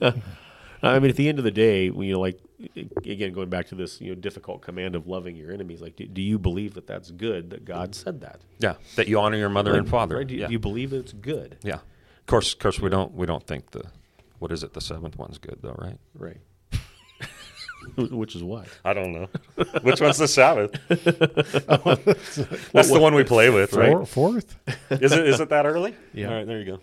[0.83, 2.39] I mean, at the end of the day, when you know, like
[2.97, 5.81] again going back to this, you know, difficult command of loving your enemies.
[5.81, 7.49] Like, do, do you believe that that's good?
[7.51, 8.39] That God said that?
[8.59, 10.17] Yeah, that you honor your mother and father.
[10.17, 10.27] Right?
[10.27, 10.47] Do, you- yeah.
[10.47, 11.57] do you believe that it's good?
[11.63, 11.75] yeah.
[11.75, 13.83] Of course, of course, we don't we don't think the
[14.39, 14.73] what is it?
[14.73, 15.97] The seventh one's good though, right?
[16.15, 16.37] Right.
[17.97, 19.27] Which is what I don't know.
[19.81, 20.71] Which one's the Sabbath?
[22.71, 23.91] That's the one we play with, right?
[23.91, 24.55] Four, fourth.
[24.89, 25.95] Is it is it that early?
[26.13, 26.29] Yeah.
[26.29, 26.79] All right, there you go.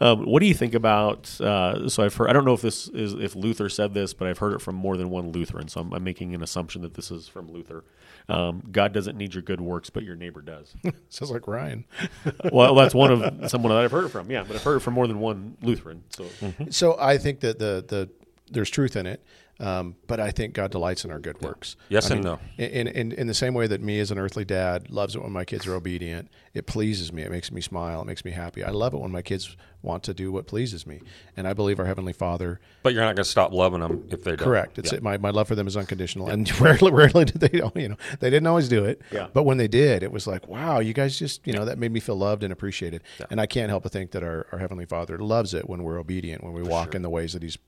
[0.00, 1.40] Um, what do you think about?
[1.40, 2.30] Uh, so I've heard.
[2.30, 4.76] I don't know if this is if Luther said this, but I've heard it from
[4.76, 5.68] more than one Lutheran.
[5.68, 7.84] So I'm, I'm making an assumption that this is from Luther.
[8.28, 10.74] Um, God doesn't need your good works, but your neighbor does.
[11.08, 11.84] Sounds like Ryan.
[12.52, 14.30] well, that's one of someone that I've heard it from.
[14.30, 16.04] Yeah, but I've heard it from more than one Lutheran.
[16.10, 16.26] So
[16.70, 18.08] So I think that the the
[18.50, 19.22] there's truth in it,
[19.60, 21.74] um, but I think God delights in our good works.
[21.88, 22.64] Yes I and mean, no.
[22.64, 25.32] In, in in the same way that me as an earthly dad loves it when
[25.32, 26.28] my kids are obedient.
[26.54, 27.22] It pleases me.
[27.22, 28.00] It makes me smile.
[28.02, 28.62] It makes me happy.
[28.62, 31.00] I love it when my kids want to do what pleases me,
[31.36, 32.60] and I believe our heavenly Father.
[32.82, 34.44] But you're not going to stop loving them if they don't.
[34.44, 34.78] Correct.
[34.78, 34.98] It's Yeah.
[35.02, 38.30] my, my love for them is unconditional, and rarely rarely did they you know they
[38.30, 39.02] didn't always do it.
[39.12, 39.28] Yeah.
[39.32, 41.92] But when they did, it was like wow, you guys just you know that made
[41.92, 44.86] me feel loved and appreciated, and I can't help but think that our, our heavenly
[44.86, 47.58] Father loves it when we're obedient, when we walk in the ways that He's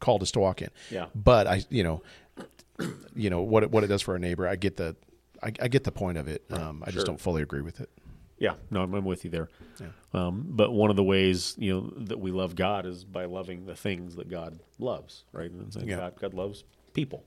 [0.00, 0.70] called us to walk in.
[0.90, 1.06] Yeah.
[1.14, 2.02] But I you know
[3.14, 4.48] you know what it, what it does for our neighbor.
[4.48, 4.96] I get the
[5.42, 6.42] I, I get the point of it.
[6.50, 7.88] Um, I just don't fully agree with it.
[8.38, 9.48] yeah, no, I'm, I'm with you there.
[10.12, 13.64] Um, but one of the ways you know that we love God is by loving
[13.66, 15.24] the things that God loves.
[15.32, 15.50] Right?
[15.50, 15.96] And so Yeah.
[15.96, 17.24] God, God loves people.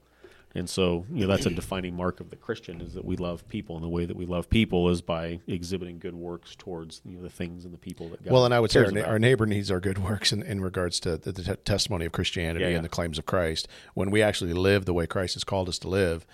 [0.55, 3.47] And so, you know, that's a defining mark of the Christian is that we love
[3.47, 7.17] people, and the way that we love people is by exhibiting good works towards you
[7.17, 8.31] know, the things and the people that God.
[8.31, 10.61] Well, and I would say our, na- our neighbor needs our good works in, in
[10.61, 12.75] regards to the, the te- testimony of Christianity Yeah, yeah.
[12.75, 13.67] and the claims of Christ.
[13.95, 16.27] When we actually live the way Christ has called us to live,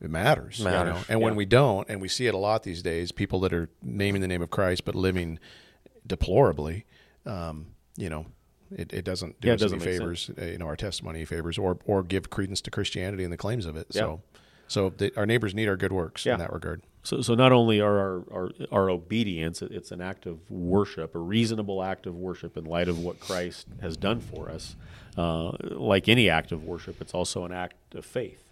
[0.00, 0.60] it matters.
[0.60, 1.04] you Matters, know?
[1.08, 3.68] And when we don't, and we see it a lot these days, people that are
[3.82, 5.40] naming the name of Christ but living
[6.06, 6.84] deplorably,
[7.24, 8.26] um, you know,
[8.70, 11.58] it, it doesn't do Yeah, us doesn't any favors, uh, you know, our testimony favors,
[11.58, 13.86] or or give credence to Christianity and the claims of it.
[13.90, 14.00] Yeah.
[14.00, 14.22] So,
[14.68, 16.34] so the, our neighbors need our good works Yeah.
[16.34, 16.82] in that regard.
[17.04, 21.20] So, so not only are our, our, our obedience, it's an act of worship, a
[21.20, 24.74] reasonable act of worship in light of what Christ has done for us.
[25.16, 28.42] Uh, like any act of worship, it's also an act of faith.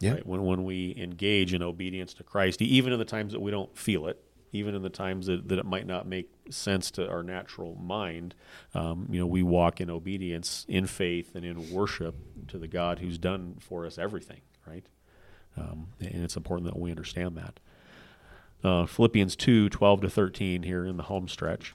[0.00, 0.12] Yeah.
[0.12, 0.26] Right?
[0.26, 3.74] When, when we engage in obedience to Christ, even in the times that we don't
[3.74, 7.22] feel it, even in the times that, that it might not make sense to our
[7.22, 8.34] natural mind,
[8.74, 12.14] um, you know, we walk in obedience, in faith, and in worship
[12.48, 14.86] to the God who's done for us everything, right?
[15.56, 17.60] Um, and it's important that we understand that.
[18.64, 21.74] Uh, Philippians 2 12 to 13 here in the home stretch.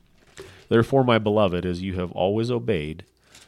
[0.69, 3.05] Therefore, my beloved, as you have always obeyed,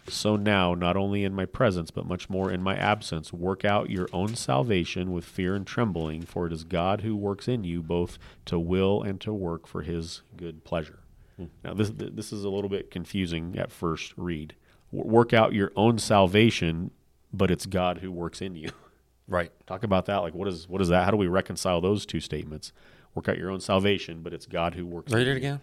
[0.07, 3.89] so now, not only in my presence, but much more in my absence, work out
[3.89, 7.81] your own salvation with fear and trembling, for it is God who works in you
[7.81, 10.99] both to will and to work for his good pleasure.
[11.37, 11.45] Hmm.
[11.63, 14.55] Now, this, this is a little bit confusing at first read.
[14.91, 16.91] W- Work out your own salvation,
[17.31, 18.69] but it's God who works in you.
[19.25, 19.53] Right.
[19.67, 20.17] Talk about that.
[20.17, 21.05] Like, what is what is that?
[21.05, 22.73] How do we reconcile those two statements?
[23.15, 25.13] Work out your own salvation, but it's God who works.
[25.13, 25.61] Read it again.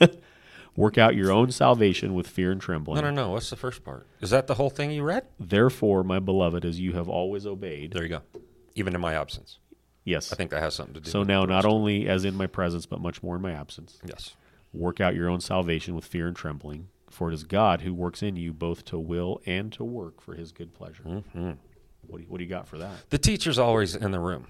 [0.78, 3.02] Work out your own salvation with fear and trembling.
[3.02, 3.30] No, no, no.
[3.30, 4.06] What's the first part?
[4.20, 5.24] Is that the whole thing you read?
[5.40, 7.94] Therefore, my beloved, as you have always obeyed.
[7.94, 8.22] There you go.
[8.76, 9.58] Even in my absence.
[10.04, 10.32] Yes.
[10.32, 11.24] I think that has something to do so.
[11.24, 13.98] Now, not only as in my presence, but much more in my absence.
[14.06, 14.36] Yes.
[14.72, 18.22] Work out your own salvation with fear and trembling, for it is God who works
[18.22, 21.02] in you both to will and to work for His good pleasure.
[21.02, 21.52] Mm-hmm.
[22.06, 22.92] What, do you, what do you got for that?
[23.10, 24.46] The teacher's always in the room.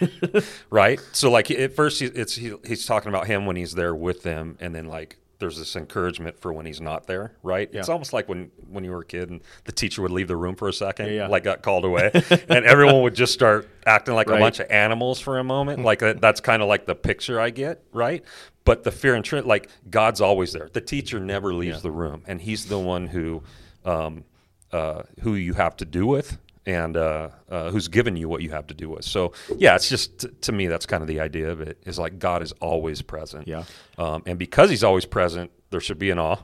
[0.70, 0.98] right?
[1.12, 4.22] So like at first he, it's he, he's talking about him when he's there with
[4.22, 7.68] them and then like there's this encouragement for when he's not there, right?
[7.72, 10.36] It's almost like when when you were a kid and the teacher would leave the
[10.36, 11.26] room for a second, Yeah, yeah.
[11.26, 12.10] like got called away,
[12.48, 14.36] and everyone would just start acting like Right.
[14.36, 15.82] a bunch of animals for a moment.
[15.82, 18.22] Like that, that's kind of like the picture I get, right?
[18.64, 20.68] But the fear and trembling, like God's always there.
[20.72, 21.82] The teacher never leaves Yeah.
[21.82, 23.42] the room, and He's the one who
[23.84, 24.24] um,
[24.72, 28.50] uh, who you have to do with and uh, uh, who's given you what you
[28.50, 29.04] have to do with.
[29.04, 31.98] So yeah, it's just t- to me that's kind of the idea of it is
[31.98, 33.48] like God is always present.
[33.48, 33.64] Yeah.
[33.98, 36.38] Um, and because He's always present, there should be an awe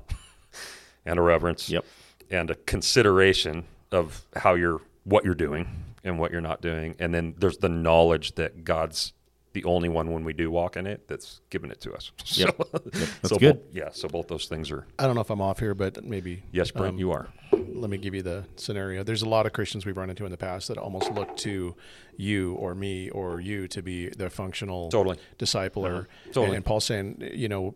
[1.07, 1.69] and a reverence.
[1.69, 1.85] Yep.
[2.31, 5.69] And a consideration of how you're what you're doing
[6.03, 9.13] and what you're not doing, and then there's the knowledge that God's
[9.53, 12.13] the only one when we do walk in it that's given it to us.
[12.37, 12.57] Yep.
[12.59, 13.55] So, That's so good.
[13.55, 13.89] Both, yeah.
[13.93, 16.71] So both those things are I don't know if I'm off here, but maybe yes,
[16.71, 17.29] Brent, um, you are.
[17.81, 19.03] Let me give you the scenario.
[19.03, 21.75] There's a lot of Christians we've run into in the past that almost look to
[22.17, 25.19] you or me or you to be the functional Totally.
[25.39, 25.73] discipler.
[26.03, 26.27] Mm-hmm.
[26.29, 26.47] Totally.
[26.47, 27.75] And, and Paul's saying, you know,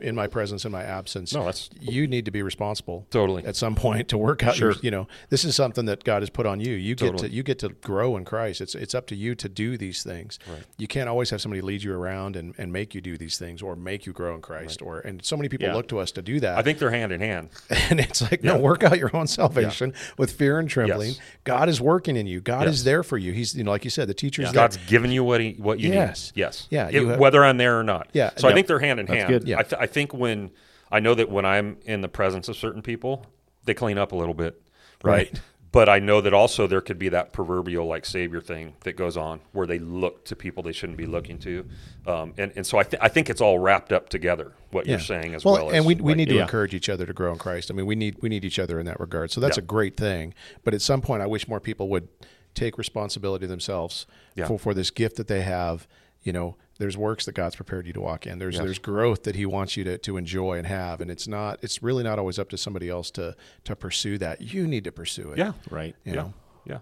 [0.00, 3.06] in my presence, in my absence, No, that's- you need to be responsible.
[3.10, 3.44] Totally.
[3.44, 4.80] At some point to work out your, Sure.
[4.82, 6.72] you know, this is something that God has put on you.
[6.74, 8.60] You get to you get to grow in Christ.
[8.60, 10.38] It's it's up to you to do these things.
[10.78, 13.62] You can't always have somebody lead you around and, and make you do these things
[13.62, 15.74] or make you grow in Christ or and so many people Yeah.
[15.74, 16.58] look to us to do that.
[16.58, 17.48] I think they're hand in hand.
[17.90, 21.08] And it's like, no, work out your own salvation with fear and trembling.
[21.10, 21.20] Yes.
[21.44, 22.40] God is working in you.
[22.40, 22.74] God Yes.
[22.76, 23.32] is there for you.
[23.32, 24.54] He's, you know, like you said, the teacher's there.
[24.54, 26.32] God's given you what he what you Yes.
[26.34, 26.40] need.
[26.40, 26.68] Yes.
[26.70, 26.92] Yes.
[26.92, 28.08] Yeah, It- have- whether I'm there or not.
[28.12, 28.30] Yeah.
[28.36, 29.48] So I think they're hand in That's hand.
[29.52, 29.60] Yeah.
[29.60, 30.50] I, th- I think when
[30.90, 33.24] I know that when I'm in the presence of certain people,
[33.64, 34.60] they clean up a little bit,
[35.02, 35.28] right?
[35.32, 35.40] Right.
[35.70, 39.16] But I know that also there could be that proverbial like savior thing that goes
[39.16, 41.64] on where they look to people they shouldn't be looking to,
[42.06, 44.52] um, and and so I, th- I think it's all wrapped up together.
[44.70, 46.42] What you're saying as well, and as we, we like- need to Yeah.
[46.42, 47.70] encourage each other to grow in Christ.
[47.70, 49.30] I mean, we need we need each other in that regard.
[49.30, 49.62] So that's Yeah.
[49.62, 50.34] a great thing.
[50.62, 52.06] But at some point, I wish more people would
[52.54, 54.48] take responsibility themselves Yeah.
[54.48, 55.88] for for this gift that they have.
[56.22, 58.38] You know, there's works that God's prepared you to walk in.
[58.38, 58.64] There's Yes.
[58.64, 61.82] there's growth that He wants you to to enjoy and have, and it's not it's
[61.82, 64.40] really not always up to somebody else to to pursue that.
[64.40, 65.38] You need to pursue it.
[65.38, 65.94] yeah, Right.
[66.04, 66.34] You yeah, know.
[66.66, 66.78] yeah.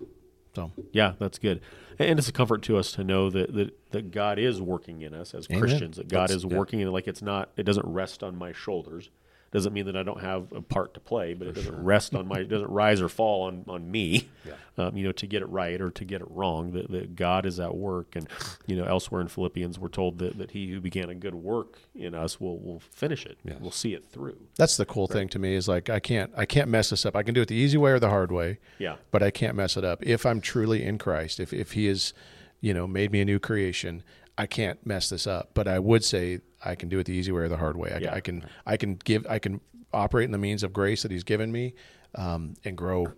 [0.57, 1.61] So Yeah, that's good,
[1.99, 5.15] and it's a comfort to us to know that that, that God is working in
[5.15, 5.61] us as Amen.
[5.61, 5.97] Christians.
[5.97, 6.57] That God That's- is yeah.
[6.59, 7.51] working in like it's not.
[7.57, 9.11] It doesn't rest on my shoulders.
[9.53, 12.29] Doesn't mean that I don't have a part to play, but it doesn't rest on
[12.29, 12.39] my.
[12.39, 14.29] It doesn't rise or fall on on me.
[14.47, 14.55] Yeah.
[14.79, 16.71] Um, you know, to get it right or to get it wrong.
[16.73, 18.29] That, that God is at work, and
[18.67, 21.79] you know, elsewhere in Philippians, we're told that, that He who began a good work
[21.97, 23.39] in us will will finish it.
[23.45, 23.57] Yes.
[23.61, 24.39] We'll see it through.
[24.57, 27.17] that's the cool thing to me is like I can't I can't mess this up.
[27.17, 28.59] I can do it the easy way or the hard way.
[28.79, 28.97] Yeah.
[29.11, 29.99] but I can't mess it up.
[30.07, 32.15] If I'm truly in Christ, if if He is,
[32.61, 34.05] you know, made me a new creation,
[34.39, 35.51] I can't mess this up.
[35.55, 37.93] But I would say I can do it the easy way or the hard way.
[37.93, 38.15] I, Yeah.
[38.15, 39.61] I can I can give I can
[39.93, 41.75] operate in the means of grace that He's given me,
[42.15, 43.13] um, and grow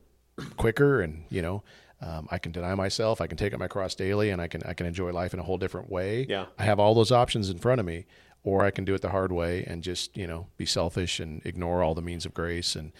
[0.57, 1.01] quicker.
[1.01, 1.62] And you know,
[2.01, 3.20] um, I can deny myself.
[3.20, 5.40] I can take up my cross daily, and I can I can enjoy life in
[5.40, 6.26] a whole different way.
[6.28, 6.47] Yeah.
[6.59, 8.07] I have all those options in front of me.
[8.45, 11.40] Or I can do it the hard way and just you know be selfish and
[11.45, 12.90] ignore all the means of grace and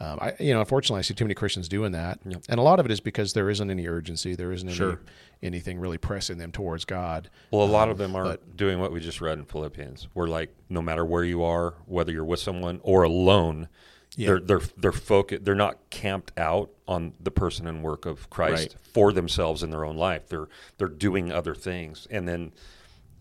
[0.00, 2.78] um, I, you know, unfortunately, I see too many Christians doing that, and a lot
[2.78, 5.00] of it is because there isn't any urgency, there isn't any, Sure.
[5.42, 7.30] Anything really pressing them towards God.
[7.50, 10.08] Well, a lot Um, of them aren't doing what we just read in Philippians.
[10.14, 13.68] We're like, no matter where you are, whether you're with someone or alone,
[14.16, 15.44] they're they're they're focused.
[15.44, 18.76] They're not camped out on the person and work of Christ Right.
[18.92, 20.28] for themselves in their own life.
[20.28, 22.52] They're they're doing other things, and then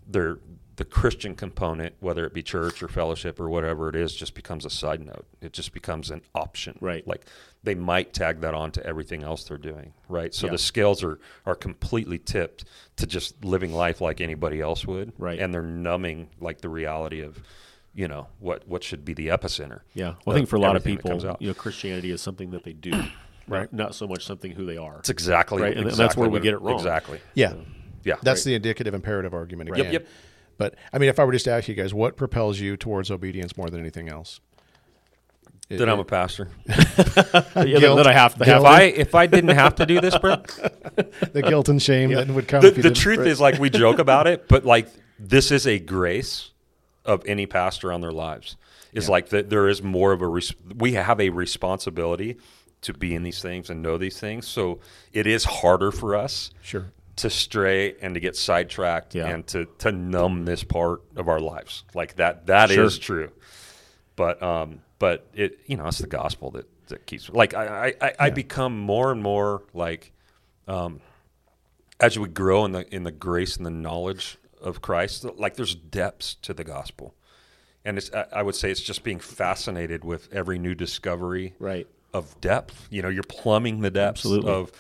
[0.07, 0.39] they're
[0.77, 4.63] the Christian component, whether it be church or fellowship or whatever it is, just becomes
[4.63, 5.25] a side note.
[5.41, 6.77] It just becomes an option.
[6.81, 7.05] Right.
[7.07, 7.25] Like
[7.63, 9.93] they might tag that on to everything else they're doing.
[10.07, 10.33] Right.
[10.33, 10.51] So Yeah.
[10.53, 12.65] the scales are are completely tipped
[12.97, 15.13] to just living life like anybody else would.
[15.17, 15.39] Right.
[15.39, 17.41] And they're numbing like the reality of,
[17.95, 19.81] you know, what what should be the epicenter.
[19.95, 20.13] Yeah.
[20.25, 21.41] Well, I think for a lot of everything that comes people, out.
[21.41, 22.91] you know, Christianity is something that they do,
[23.47, 23.71] Right.
[23.73, 24.99] Not so much something who they are.
[24.99, 26.75] It's exactly Right, and- and that's where we get it wrong.
[26.75, 27.19] Exactly.
[27.33, 27.53] Yeah,
[28.03, 28.17] Yeah.
[28.21, 29.93] that's the indicative imperative argument Yep, again.
[29.93, 30.07] yep.
[30.57, 33.11] But I mean, if I were just to ask you guys, what propels you towards
[33.11, 34.39] obedience more than anything else?
[35.69, 36.49] It- Then I'm a pastor.
[36.67, 37.97] yeah, that, Guilt.
[37.97, 38.63] that I have to if.
[38.63, 40.45] I if I didn't have to do this, Brett,
[41.33, 42.61] the guilt and shame that would come.
[42.61, 44.87] the, the truth is like we joke about it, but like
[45.19, 46.51] this is a grace
[47.03, 48.55] of any pastor on their lives.
[48.93, 52.37] Is like that there is more of a res- we have a responsibility
[52.81, 54.47] to be in these things and know these things.
[54.47, 54.79] So
[55.13, 56.85] it is harder for us sure.
[57.17, 59.27] To stray and to get sidetracked Yeah.
[59.27, 61.83] and to to numb this part of our lives.
[61.93, 63.27] Like that that is Sure.
[63.27, 63.31] true.
[64.15, 68.07] But um but it you know it's the gospel that that keeps like I I,
[68.07, 70.13] I, I become more and more like
[70.67, 71.01] um
[71.99, 75.75] as we grow in the in the grace and the knowledge of Christ like there's
[75.75, 77.13] depths to the gospel.
[77.85, 81.87] And it's I I would say it's just being fascinated with every new discovery Right.
[82.13, 82.87] of depth.
[82.91, 84.51] You know, you're plumbing the depths Absolutely.
[84.51, 84.71] of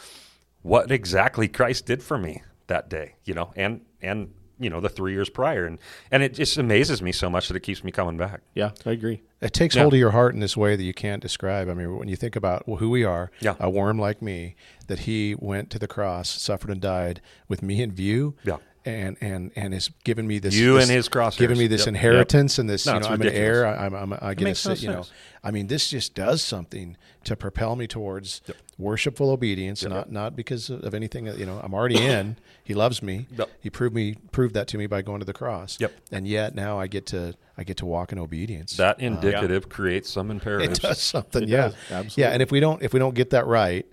[0.67, 4.89] what exactly Christ did for me that day, you know, and and you know the
[4.89, 5.79] three years prior, and
[6.11, 8.41] and it just amazes me so much that it keeps me coming back.
[8.55, 9.21] Yeah, I agree.
[9.39, 9.83] It takes Yeah.
[9.83, 11.69] hold of your heart in this way that you can't describe.
[11.69, 13.53] I mean, when you think about who we are, Yeah.
[13.59, 14.55] a worm like me,
[14.87, 18.35] that he went to the cross, suffered and died with me in view.
[18.43, 18.57] Yeah.
[18.87, 21.37] And, and and has given me this You this- and his crosshairs.
[21.37, 21.87] given me this Yep.
[21.89, 23.37] inheritance and this No, you know I'm ridiculous.
[23.37, 25.05] an heir I, I'm, I'm I get makes to no you know.
[25.43, 28.41] I mean this just does something to propel me towards
[28.77, 29.91] worshipful obedience Yep.
[29.91, 33.49] not not because of anything that you know I'm already in he loves me Yep.
[33.59, 35.91] he proved me proved that to me by going to the cross Yep.
[36.11, 39.67] and yet now I get to I get to walk in obedience That uh, indicative
[39.67, 40.79] creates some imperatives.
[40.79, 42.21] it does something, It yeah, does, absolutely.
[42.23, 42.29] yeah.
[42.29, 43.85] And if we don't, if we don't get that right,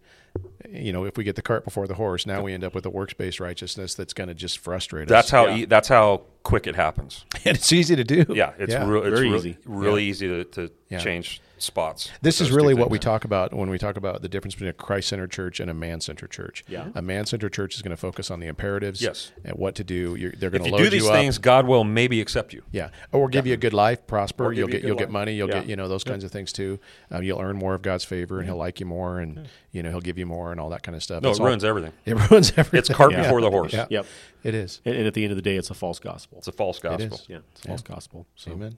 [0.69, 2.85] you know, if we get the cart before the horse, now we end up with
[2.87, 5.31] a works-based righteousness that's going to just frustrate That's us.
[5.31, 5.57] how Yeah.
[5.57, 7.25] e- that's how quick it happens.
[7.45, 8.25] and it's easy to do.
[8.29, 8.87] Yeah, it's yeah.
[8.89, 9.03] real.
[9.05, 9.59] It's Very real- easy.
[9.67, 10.11] really Yeah.
[10.11, 10.99] easy to, to Yeah.
[10.99, 12.11] change spots.
[12.23, 14.75] This is really what we talk about when we talk about the difference between a
[14.75, 16.65] Christ-centered church and a man-centered church.
[16.69, 16.89] Yeah.
[16.95, 19.01] A man-centered church is going to focus on the imperatives.
[19.03, 19.33] Yes.
[19.45, 20.15] And what to do.
[20.15, 21.15] You're, they're going If to you load do these you up.
[21.17, 22.63] things, God will maybe accept you.
[22.73, 24.53] Yeah, or give you a good life, prosper.
[24.53, 25.07] You'll you get good you'll life.
[25.07, 25.33] get money.
[25.35, 25.61] You'll Yeah.
[25.61, 26.79] get you know those kinds of things too.
[27.11, 29.91] Um, you'll earn more of God's favor, and He'll like you more, and you know
[29.91, 31.23] He'll give you more, and all that kind of stuff.
[31.23, 31.93] No, It's it all- ruins everything.
[32.05, 32.79] It ruins everything.
[32.79, 33.23] It's cart Yeah.
[33.23, 33.73] before the horse.
[33.73, 33.87] Yeah.
[33.91, 34.07] Yep.
[34.43, 34.81] It is.
[34.85, 36.39] And, and at the end of the day, it's a false gospel.
[36.39, 37.21] It's a false gospel.
[37.29, 38.27] yeah, it's a false gospel.
[38.37, 38.77] So, Amen.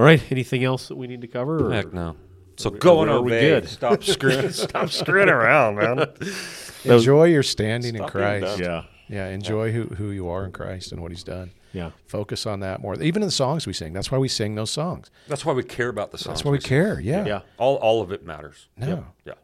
[0.00, 0.22] All right.
[0.32, 1.66] Anything else that we need to cover?
[1.68, 2.16] or- Heck no.
[2.56, 3.68] So we- go and are we good?
[3.68, 4.50] Stop screwing.
[4.52, 6.06] stop screwing around, man.
[6.84, 8.58] Enjoy your standing in Stop being Christ.
[8.60, 8.84] Yeah.
[9.10, 11.50] Yeah, enjoy who, who you are in Christ and what He's done.
[11.72, 11.90] Yeah.
[12.06, 12.94] Focus on that more.
[13.02, 15.10] Even in the songs we sing, that's why we sing those songs.
[15.28, 16.38] That's why we care about the songs.
[16.38, 16.68] That's why we sing.
[16.68, 17.00] care.
[17.00, 17.26] Yeah.
[17.26, 17.40] Yeah.
[17.58, 18.68] All all of it matters.
[18.78, 19.04] No.
[19.26, 19.34] Yeah.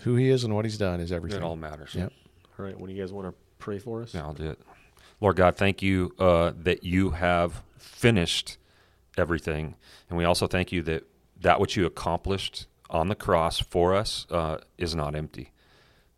[0.00, 1.40] Who He is and what He's done is everything.
[1.40, 1.94] It all matters.
[1.94, 2.12] Yep.
[2.58, 2.78] All right.
[2.78, 4.14] When do you guys want to pray for us?
[4.14, 4.60] Yeah, I'll do it.
[5.20, 8.58] Lord God, thank you uh, that you have finished
[9.16, 9.74] everything,
[10.08, 11.04] and we also thank you that
[11.40, 15.52] that which you accomplished on the cross for us uh, is not empty.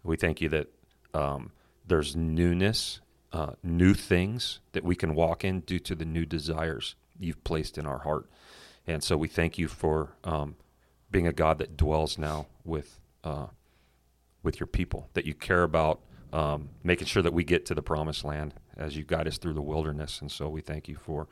[0.02, 0.68] We thank you that
[1.14, 1.50] um,
[1.86, 3.00] there's newness,
[3.32, 7.78] uh, new things that we can walk in due to the new desires you've placed
[7.78, 8.28] in our heart,
[8.86, 10.56] and so we thank you for um,
[11.10, 13.46] being a God that dwells now with uh,
[14.42, 16.00] with your people, that you care about
[16.32, 19.54] um, making sure that we get to the promised land as you guide us through
[19.54, 20.20] the wilderness.
[20.20, 21.26] And so we thank you for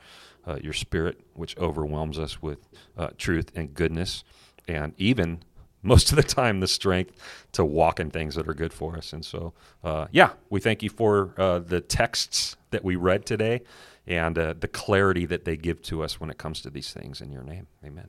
[0.46, 2.58] uh, your spirit, which overwhelms us with
[2.96, 4.24] uh, truth and goodness,
[4.68, 5.40] and even
[5.82, 7.12] most of the time the strength
[7.52, 9.12] to walk in things that are good for us.
[9.12, 9.52] And so,
[9.84, 13.62] uh, yeah, we thank you for uh, the texts that we read today
[14.06, 17.20] and uh, the clarity that they give to us when it comes to these things.
[17.20, 18.08] In your name, amen.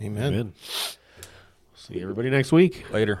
[0.00, 0.32] Amen.
[0.32, 0.52] Amen.
[1.74, 2.90] See everybody next week.
[2.92, 3.20] Later.